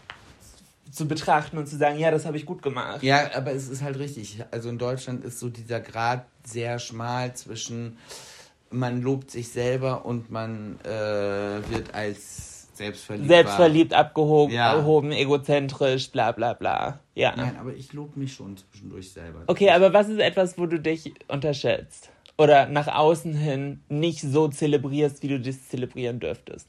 [0.92, 3.02] zu betrachten und zu sagen, ja, das habe ich gut gemacht.
[3.02, 4.44] Ja, aber es ist halt richtig.
[4.52, 7.98] Also in Deutschland ist so dieser Grad sehr schmal zwischen
[8.70, 10.88] man lobt sich selber und man äh,
[11.70, 13.28] wird als selbstverliebt.
[13.28, 14.74] Selbstverliebt, abgehoben, Ja.
[14.74, 17.00] erhoben, egozentrisch, bla bla bla.
[17.14, 17.34] Ja.
[17.36, 19.42] Nein, aber ich lobe mich schon zwischendurch selber.
[19.46, 22.10] Okay, aber was ist etwas, wo du dich unterschätzt?
[22.36, 26.68] Oder nach außen hin nicht so zelebrierst, wie du das zelebrieren dürftest?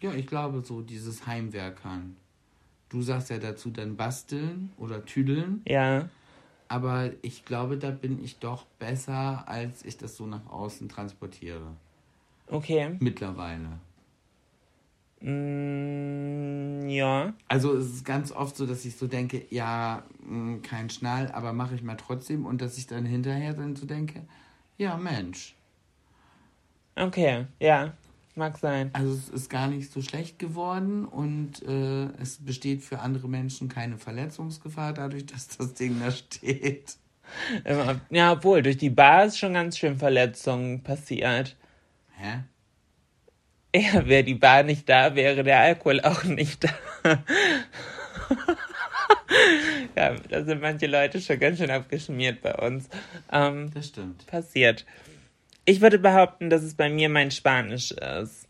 [0.00, 2.16] Ja, ich glaube so dieses Heimwerkern.
[2.88, 6.08] Du sagst ja dazu dann basteln oder tüdeln, Ja.
[6.68, 11.66] aber ich glaube, da bin ich doch besser, als ich das so nach außen transportiere.
[12.48, 12.96] Okay.
[13.00, 13.80] Mittlerweile.
[15.20, 17.32] Mm, ja.
[17.48, 21.52] Also es ist ganz oft so, dass ich so denke, ja, mh, kein Schnall, aber
[21.52, 24.22] mache ich mal trotzdem und dass ich dann hinterher dann so denke,
[24.76, 25.56] ja Mensch,
[26.96, 27.44] Okay.
[27.60, 27.92] Ja.
[28.34, 28.90] Mag sein.
[28.92, 33.68] also es ist gar nicht so schlecht geworden und äh, es besteht für andere Menschen
[33.70, 36.96] keine Verletzungsgefahr dadurch, dass das Ding da steht.
[38.10, 41.56] Ja, obwohl, durch die Bar ist schon ganz schön Verletzungen passiert.
[42.16, 42.44] Hä?
[43.74, 46.70] Ja, wäre die Bar nicht da, wäre der Alkohol auch nicht da.
[49.94, 52.88] ja, da sind manche Leute schon ganz schön abgeschmiert bei uns.
[53.30, 54.26] Ähm, Das stimmt.
[54.26, 54.86] passiert.
[55.64, 58.45] Ich würde behaupten, dass es bei mir mein Spanisch ist.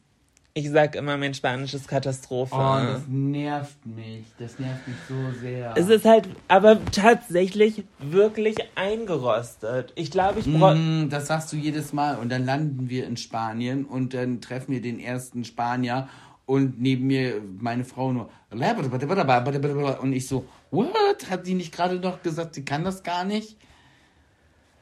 [0.59, 2.55] Ich sag immer, mein Spanisch ist Katastrophe.
[2.55, 4.25] Oh, das nervt mich.
[4.39, 5.75] Das nervt mich so sehr.
[5.77, 9.93] es ist halt aber tatsächlich wirklich eingerostet.
[9.97, 10.77] Ich glaube, ich brauche.
[10.77, 14.73] Mm, das sagst du jedes Mal und dann landen wir in Spanien und dann treffen
[14.73, 16.09] wir den ersten Spanier
[16.47, 21.31] und neben mir meine Frau nur und ich so, what?
[21.31, 23.59] Hat die nicht gerade noch gesagt, sie kann das gar nicht?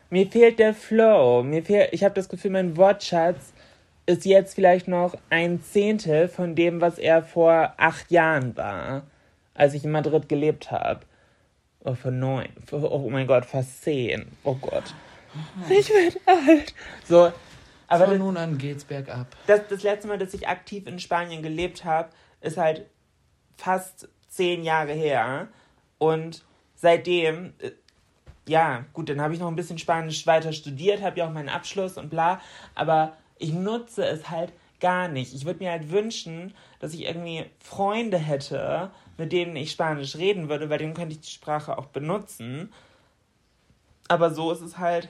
[0.09, 1.43] Mir fehlt der Flow.
[1.43, 3.53] Mir fehlt, ich habe das Gefühl, mein Wortschatz
[4.07, 9.03] ist jetzt vielleicht noch ein Zehntel von dem, was er vor acht Jahren war,
[9.55, 11.01] als ich in Madrid gelebt habe.
[11.81, 12.49] Oh, vor neun.
[12.73, 14.27] Oh mein Gott, fast zehn.
[14.43, 14.95] Oh Gott.
[15.69, 16.75] Ich werde alt.
[17.05, 17.33] So,
[17.89, 19.27] aber Von nun an geht's bergab.
[19.47, 22.09] das, das letzte Mal, dass ich aktiv in Spanien gelebt habe,
[22.41, 22.87] ist halt
[23.57, 25.49] fast zehn Jahre her.
[25.99, 26.45] Und
[26.75, 27.73] seitdem, äh,
[28.49, 31.49] ja, gut, dann habe ich noch ein bisschen Spanisch weiter studiert, habe ja auch meinen
[31.49, 32.41] Abschluss und bla.
[32.75, 35.35] Aber ich nutze es halt gar nicht.
[35.35, 40.49] Ich würde mir halt wünschen, dass ich irgendwie Freunde hätte, mit denen ich Spanisch reden
[40.49, 42.73] würde, weil denen könnte ich die Sprache auch benutzen.
[44.09, 45.09] Aber so ist es halt,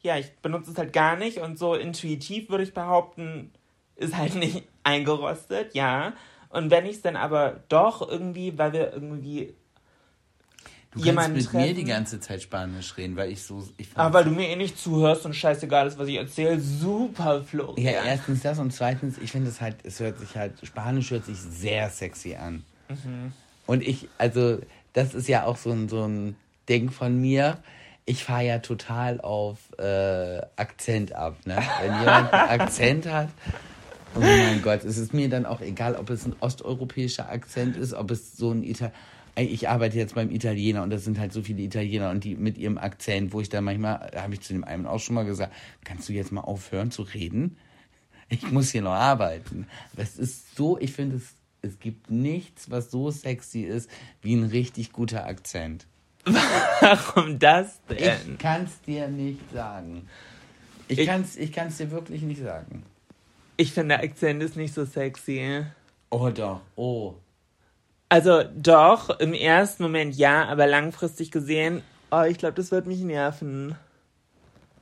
[0.00, 3.52] ja, ich benutze es halt gar nicht und so intuitiv würde ich behaupten,
[3.96, 6.14] ist halt nicht eingerostet, ja.
[6.48, 9.54] Und wenn ich es dann aber doch irgendwie, weil wir irgendwie
[10.96, 13.66] Du kannst mit treffen, mir die ganze Zeit Spanisch reden, weil ich so.
[13.76, 16.58] Ich aber weil du mir eh nicht zuhörst und scheißegal ist, was ich erzähle.
[16.58, 17.74] Super, Flo.
[17.76, 21.26] Ja, erstens das und zweitens, ich finde es halt, es hört sich halt, Spanisch hört
[21.26, 22.64] sich sehr sexy an.
[22.88, 23.32] Mhm.
[23.66, 24.58] Und ich, also,
[24.94, 26.36] das ist ja auch so ein, so ein
[26.68, 27.58] Ding von mir.
[28.06, 31.36] Ich fahre ja total auf äh, Akzent ab.
[31.44, 31.58] Ne?
[31.82, 33.28] Wenn jemand einen Akzent hat,
[34.14, 37.92] oh mein Gott, es ist mir dann auch egal, ob es ein osteuropäischer Akzent ist,
[37.92, 38.94] ob es so ein Italiener
[39.36, 42.56] ich arbeite jetzt beim Italiener und das sind halt so viele Italiener und die mit
[42.56, 45.24] ihrem Akzent, wo ich dann manchmal, da habe ich zu dem einen auch schon mal
[45.24, 45.52] gesagt,
[45.84, 47.56] kannst du jetzt mal aufhören zu reden?
[48.28, 49.66] Ich muss hier noch arbeiten.
[49.94, 53.90] Das ist so, ich finde es, es gibt nichts, was so sexy ist
[54.22, 55.86] wie ein richtig guter Akzent.
[56.80, 58.32] Warum das denn?
[58.32, 60.08] Ich kann es dir nicht sagen.
[60.88, 62.84] Ich, ich kann es ich kann's dir wirklich nicht sagen.
[63.56, 65.64] Ich finde, der Akzent ist nicht so sexy.
[66.10, 67.14] Oh doch, oh.
[68.08, 73.00] Also doch, im ersten Moment ja, aber langfristig gesehen, oh, ich glaube, das wird mich
[73.00, 73.74] nerven.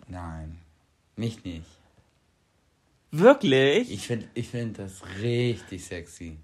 [0.08, 0.58] Nein,
[1.16, 1.64] mich nicht.
[3.10, 3.90] Wirklich?
[3.90, 6.36] Ich finde ich find das richtig sexy.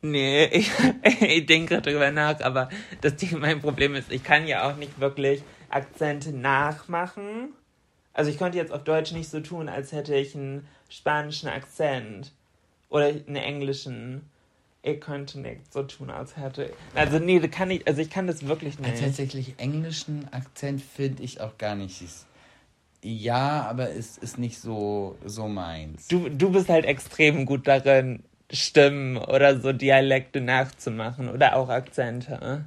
[0.00, 0.70] Nee, ich,
[1.20, 2.68] ich denke gerade drüber nach, aber
[3.00, 7.52] das Ding, mein Problem ist, ich kann ja auch nicht wirklich Akzente nachmachen.
[8.14, 12.32] Also ich konnte jetzt auf Deutsch nicht so tun, als hätte ich einen spanischen Akzent
[12.88, 14.22] oder einen englischen
[14.82, 16.72] ich könnte nicht so tun, als hätte.
[16.94, 19.00] Also, nee, kann ich, also ich kann das wirklich nicht.
[19.00, 22.02] Tatsächlich englischen Akzent finde ich auch gar nicht.
[23.02, 26.08] Ja, aber es ist nicht so, so meins.
[26.08, 32.64] Du, du bist halt extrem gut darin, Stimmen oder so Dialekte nachzumachen oder auch Akzente.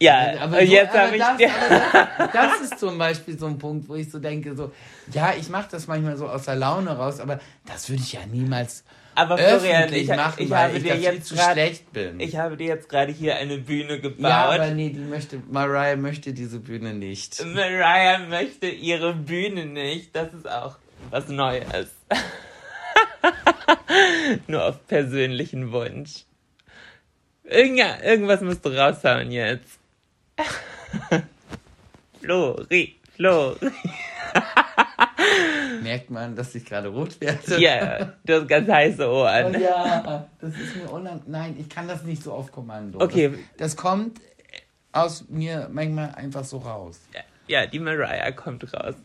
[0.00, 1.22] Ja, aber so, jetzt habe ich.
[1.22, 4.72] Das, das, das, ist zum Beispiel so ein Punkt, wo ich so denke, so,
[5.12, 8.20] ja, ich mache das manchmal so aus der Laune raus, aber das würde ich ja
[8.26, 8.84] niemals
[9.16, 11.56] aber Florian, ich, machen, ich habe dir jetzt grad,
[12.18, 14.30] Ich habe dir jetzt gerade hier eine Bühne gebaut.
[14.30, 17.42] Ja, aber nee, die möchte, Mariah möchte diese Bühne nicht.
[17.44, 20.14] Mariah möchte ihre Bühne nicht.
[20.14, 20.76] Das ist auch
[21.10, 21.90] was Neues.
[24.46, 26.24] Nur auf persönlichen Wunsch.
[27.44, 29.78] Irgend, irgendwas musst du raushauen jetzt.
[32.20, 33.70] Flori, Flori.
[35.86, 37.60] Merkt man, dass ich gerade rot werde?
[37.60, 39.54] Ja, du hast ganz heiße Ohren.
[39.54, 41.30] Oh ja, das ist mir unangenehm.
[41.30, 43.00] Nein, ich kann das nicht so auf Kommando.
[43.00, 43.30] Okay.
[43.30, 44.20] Das, das, kommt
[44.90, 46.98] aus mir manchmal einfach so raus.
[47.46, 48.96] Ja, die Mariah kommt raus.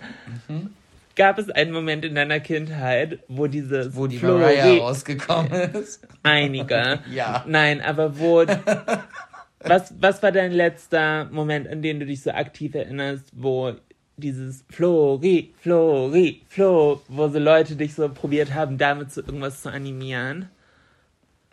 [0.47, 0.71] Mhm.
[1.15, 6.07] Gab es einen Moment in deiner Kindheit, wo diese wo die Flori Mariah rausgekommen ist?
[6.23, 6.99] Einige.
[7.11, 7.43] ja.
[7.45, 8.43] Nein, aber wo
[9.59, 13.75] was, was war dein letzter Moment, an den du dich so aktiv erinnerst, wo
[14.21, 19.69] dieses Flori, Flori, Flo, wo so Leute dich so probiert haben, damit so irgendwas zu
[19.69, 20.49] animieren?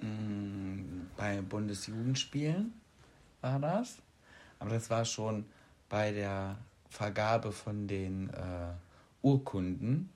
[0.00, 2.72] Mm, bei Bundesjugendspielen
[3.40, 3.96] war das.
[4.60, 5.44] Aber das war schon
[5.88, 6.56] bei der
[6.88, 8.72] Vergabe von den äh,
[9.22, 10.10] Urkunden.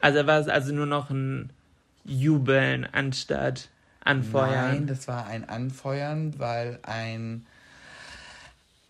[0.00, 1.50] Also war es also nur noch ein
[2.04, 3.68] Jubeln anstatt
[4.00, 4.74] Anfeuern?
[4.74, 7.46] Nein, das war ein Anfeuern, weil ein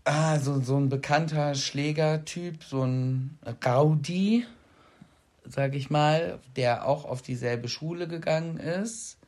[0.09, 4.47] ah, so, so ein bekannter Schlägertyp, so ein Gaudi,
[5.45, 9.19] sag ich mal, der auch auf dieselbe Schule gegangen ist,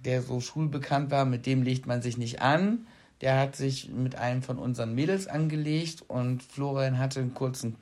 [0.00, 2.86] der so schulbekannt war, mit dem legt man sich nicht an.
[3.20, 7.76] Der hat sich mit einem von unseren Mädels angelegt und Florian hatte einen kurzen,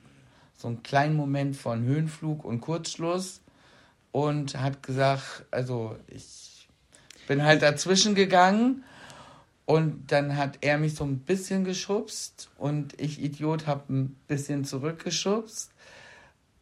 [0.57, 3.41] so einen kleinen Moment von Höhenflug und Kurzschluss
[4.11, 6.67] und hat gesagt, also ich
[7.27, 8.83] bin halt dazwischen gegangen
[9.65, 14.65] und dann hat er mich so ein bisschen geschubst und ich, Idiot, habe ein bisschen
[14.65, 15.71] zurückgeschubst.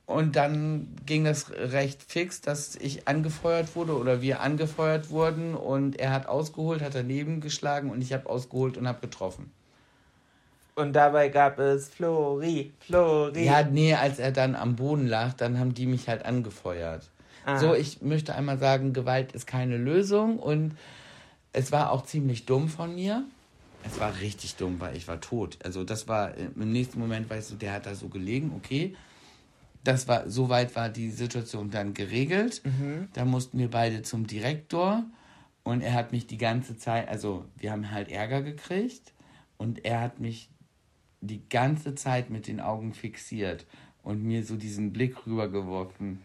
[0.05, 5.55] Und dann ging das recht fix, dass ich angefeuert wurde oder wir angefeuert wurden.
[5.55, 9.51] Und er hat ausgeholt, hat daneben geschlagen und ich habe ausgeholt und habe getroffen.
[10.75, 13.45] Und dabei gab es Flori, Flori.
[13.45, 17.09] Ja, nee, als er dann am Boden lag, dann haben die mich halt angefeuert.
[17.45, 17.57] Ah.
[17.57, 20.77] So, ich möchte einmal sagen, Gewalt ist keine Lösung und
[21.53, 23.25] es war auch ziemlich dumm von mir.
[23.83, 25.57] Es war richtig dumm, weil ich war tot.
[25.63, 28.95] Also das war im nächsten Moment, weißt du, der hat da so gelegen, okay.
[29.83, 32.61] Das war, soweit war die Situation dann geregelt.
[32.63, 33.07] Mhm.
[33.13, 35.03] Da mussten wir beide zum Direktor
[35.63, 39.13] und er hat mich die ganze Zeit, also wir haben halt Ärger gekriegt
[39.57, 40.49] und er hat mich
[41.21, 43.65] die ganze Zeit mit den Augen fixiert
[44.03, 46.19] und mir so diesen Blick rübergeworfen.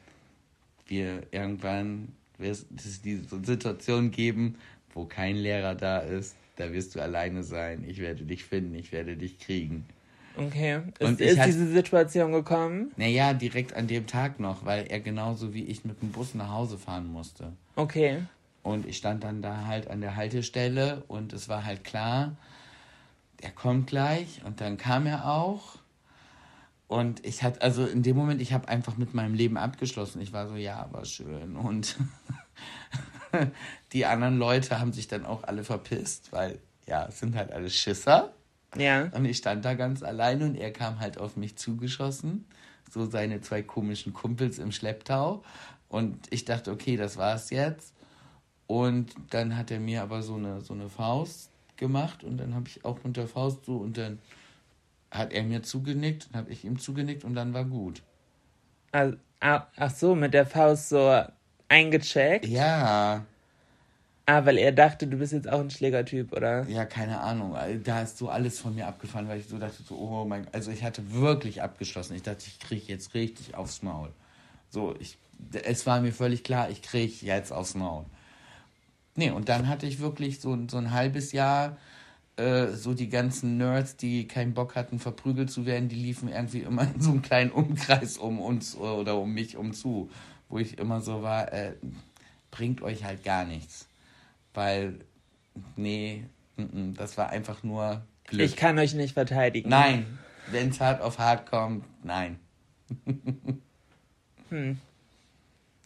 [0.86, 4.56] Wir irgendwann wird es diese Situation geben,
[4.96, 7.84] wo kein Lehrer da ist, da wirst du alleine sein.
[7.86, 9.84] Ich werde dich finden, ich werde dich kriegen.
[10.38, 10.80] Okay.
[10.98, 12.92] Ist, Und ich ist hat- diese Situation gekommen?
[12.96, 16.50] Naja, direkt an dem Tag noch, weil er genauso wie ich mit dem Bus nach
[16.50, 17.52] Hause fahren musste.
[17.76, 18.22] Okay.
[18.62, 22.36] Und ich stand dann da halt an der Haltestelle und es war halt klar,
[23.40, 25.76] er kommt gleich und dann kam er auch.
[26.88, 30.20] Und ich hatte, also in dem Moment, ich habe einfach mit meinem Leben abgeschlossen.
[30.22, 31.56] Ich war so, ja, war schön.
[31.56, 31.96] Und
[33.96, 37.70] die anderen Leute haben sich dann auch alle verpisst, weil ja, es sind halt alle
[37.70, 38.34] Schisser.
[38.76, 39.04] Ja.
[39.14, 42.44] Und ich stand da ganz alleine und er kam halt auf mich zugeschossen.
[42.90, 45.42] So seine zwei komischen Kumpels im Schlepptau.
[45.88, 47.94] Und ich dachte, okay, das war's jetzt.
[48.66, 52.68] Und dann hat er mir aber so eine, so eine Faust gemacht und dann habe
[52.68, 54.18] ich auch mit der Faust so und dann
[55.10, 58.02] hat er mir zugenickt, dann habe ich ihm zugenickt und dann war gut.
[58.92, 61.22] Ah, Ach so, mit der Faust so
[61.68, 62.46] eingecheckt.
[62.46, 63.24] Ja,
[64.28, 66.66] Ah, weil er dachte, du bist jetzt auch ein Schlägertyp, oder?
[66.68, 67.54] ja, keine Ahnung.
[67.54, 70.46] Also, Da ist so alles von mir abgefallen, weil ich so dachte, so, oh mein
[70.52, 72.14] Also ich hatte wirklich abgeschlossen.
[72.16, 74.10] Ich dachte, ich kriege jetzt richtig aufs Maul.
[74.68, 75.16] So, ich,
[75.64, 78.04] es war mir völlig klar, ich kriege jetzt aufs Maul.
[79.14, 81.76] Nee, und dann hatte ich wirklich so, so ein halbes Jahr,
[82.36, 86.60] äh, so die ganzen Nerds, die keinen Bock hatten, verprügelt zu werden, die liefen irgendwie
[86.60, 90.10] immer in so einem kleinen Umkreis um uns oder um mich umzu,
[90.48, 91.74] wo ich immer so war, äh,
[92.50, 93.86] bringt euch halt gar nichts.
[94.56, 94.94] Weil,
[95.76, 96.24] nee,
[96.56, 98.44] mm, mm, das war einfach nur Glück.
[98.46, 99.68] Ich kann euch nicht verteidigen.
[99.68, 100.18] Nein,
[100.50, 102.38] wenn es hart auf hart kommt, nein.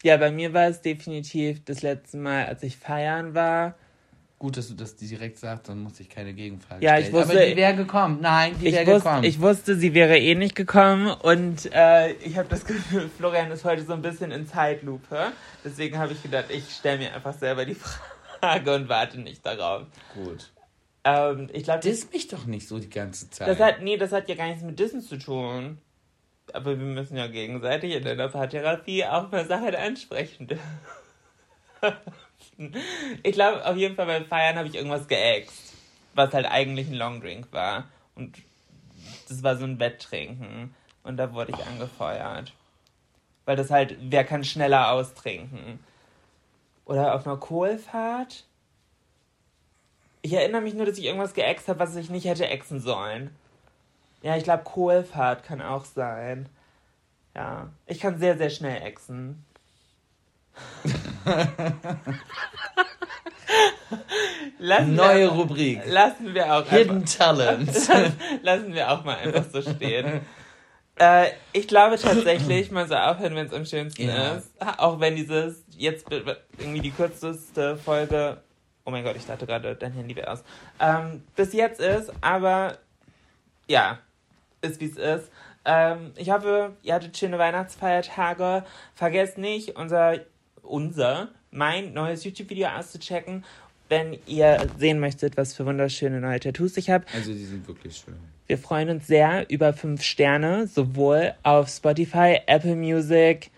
[0.03, 3.75] Ja, bei mir war es definitiv das letzte Mal, als ich feiern war.
[4.39, 7.23] Gut, dass du das direkt sagst, dann muss ich keine Gegenfrage Ja, ich stellen.
[7.23, 8.19] wusste- Aber die wäre gekommen.
[8.23, 9.25] Nein, die Ich, wäre wusste, gekommen.
[9.25, 13.65] ich wusste, sie wäre eh nicht gekommen und äh, ich habe das Gefühl, Florian ist
[13.65, 15.33] heute so ein bisschen in Zeitlupe.
[15.65, 18.01] Deswegen habe ich gedacht, ich stelle mir einfach selber die Frage
[18.43, 19.87] und warte nicht darauf.
[20.15, 20.51] Gut.
[21.05, 23.49] Ähm, ich glaube, Diss mich doch nicht so die ganze Zeit.
[23.49, 25.79] das hat, nee, das hat ja gar nichts mit Dissen zu tun.
[26.53, 30.49] Aber wir müssen ja gegenseitig in der Paartherapie auch mal Sachen ansprechen.
[33.23, 35.75] ich glaube, auf jeden Fall beim Feiern habe ich irgendwas geäxt,
[36.15, 37.89] was halt eigentlich ein Longdrink war.
[38.17, 38.37] Und
[39.29, 40.75] das war so ein Wetttrinken.
[41.03, 42.53] Und da wurde ich angefeuert.
[43.45, 45.79] Weil das halt, wer kann schneller austrinken?
[46.91, 48.45] Oder auf einer Kohlfahrt?
[50.23, 53.31] Ich erinnere mich nur, dass ich irgendwas geäxt habe, was ich nicht hätte exen sollen.
[54.23, 56.49] Ja, ich glaube, Kohlfahrt kann auch sein.
[57.37, 59.45] Ja, ich kann sehr, sehr schnell exen.
[64.59, 65.83] lassen Neue wir, Rubrik.
[65.87, 67.71] Lassen wir auch Hidden einfach, Talent.
[68.43, 70.23] lassen wir auch mal einfach so stehen.
[71.01, 74.35] Äh, ich glaube tatsächlich, man soll aufhören, wenn es am schönsten Ja.
[74.35, 74.51] ist.
[74.79, 76.07] Auch wenn dieses jetzt
[76.59, 78.37] irgendwie die kürzeste Folge.
[78.85, 80.45] Oh mein Gott, ich dachte gerade, dein Handy wäre aus.
[80.79, 82.77] Ähm, bis jetzt ist, aber
[83.67, 83.99] ja,
[84.61, 85.31] ist wie es ist.
[85.65, 88.65] Ähm, ich hoffe, ihr hattet schöne Weihnachtsfeiertage.
[88.95, 90.19] Vergesst nicht, unser,
[90.63, 93.45] unser, mein neues YouTube-Video auszuchecken,
[93.91, 97.05] wenn ihr sehen möchtet, was für wunderschöne neue Tattoos ich habe.
[97.13, 98.15] Also die sind wirklich schön.
[98.47, 103.51] Wir freuen uns sehr über fünf Sterne, sowohl auf Spotify, Apple Music,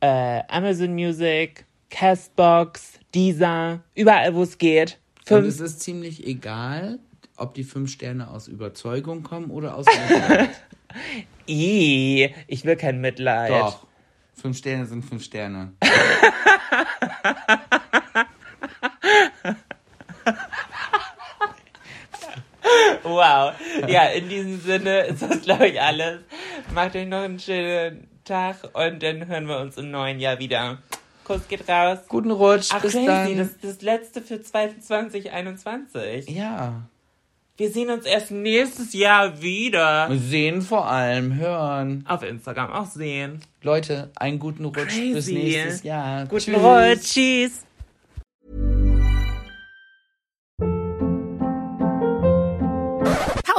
[0.00, 4.98] äh, Amazon Music, Castbox, Deezer, überall wo es geht.
[5.20, 6.98] Und Fünf es ist ziemlich egal,
[7.36, 10.50] ob die fünf Sterne aus Überzeugung kommen oder aus Mitleid.
[11.48, 13.50] I, ich will kein Mitleid.
[13.50, 13.86] Doch.
[14.34, 15.72] Fünf Sterne sind fünf Sterne.
[23.02, 23.52] Wow.
[23.96, 26.20] Ja, in diesem Sinne ist das, glaube ich, alles.
[26.74, 30.78] Macht euch noch einen schönen Tag und dann hören wir uns im neuen Jahr wieder.
[31.24, 31.98] Kuss geht raus.
[32.08, 33.38] Guten Rutsch, Ach, bis crazy, dann.
[33.38, 36.28] das ist das letzte für 2021.
[36.28, 36.82] ja.
[37.58, 40.10] Wir sehen uns erst nächstes Jahr wieder.
[40.12, 42.04] Sehen vor allem, hören.
[42.06, 43.40] Auf Instagram auch sehen.
[43.62, 45.32] Leute, einen guten Rutsch bis Crazy.
[45.32, 46.26] nächstes Jahr.
[46.26, 46.56] Guten Tschüss.
[46.58, 47.14] Rutsch.
[47.14, 47.65] Tschüss.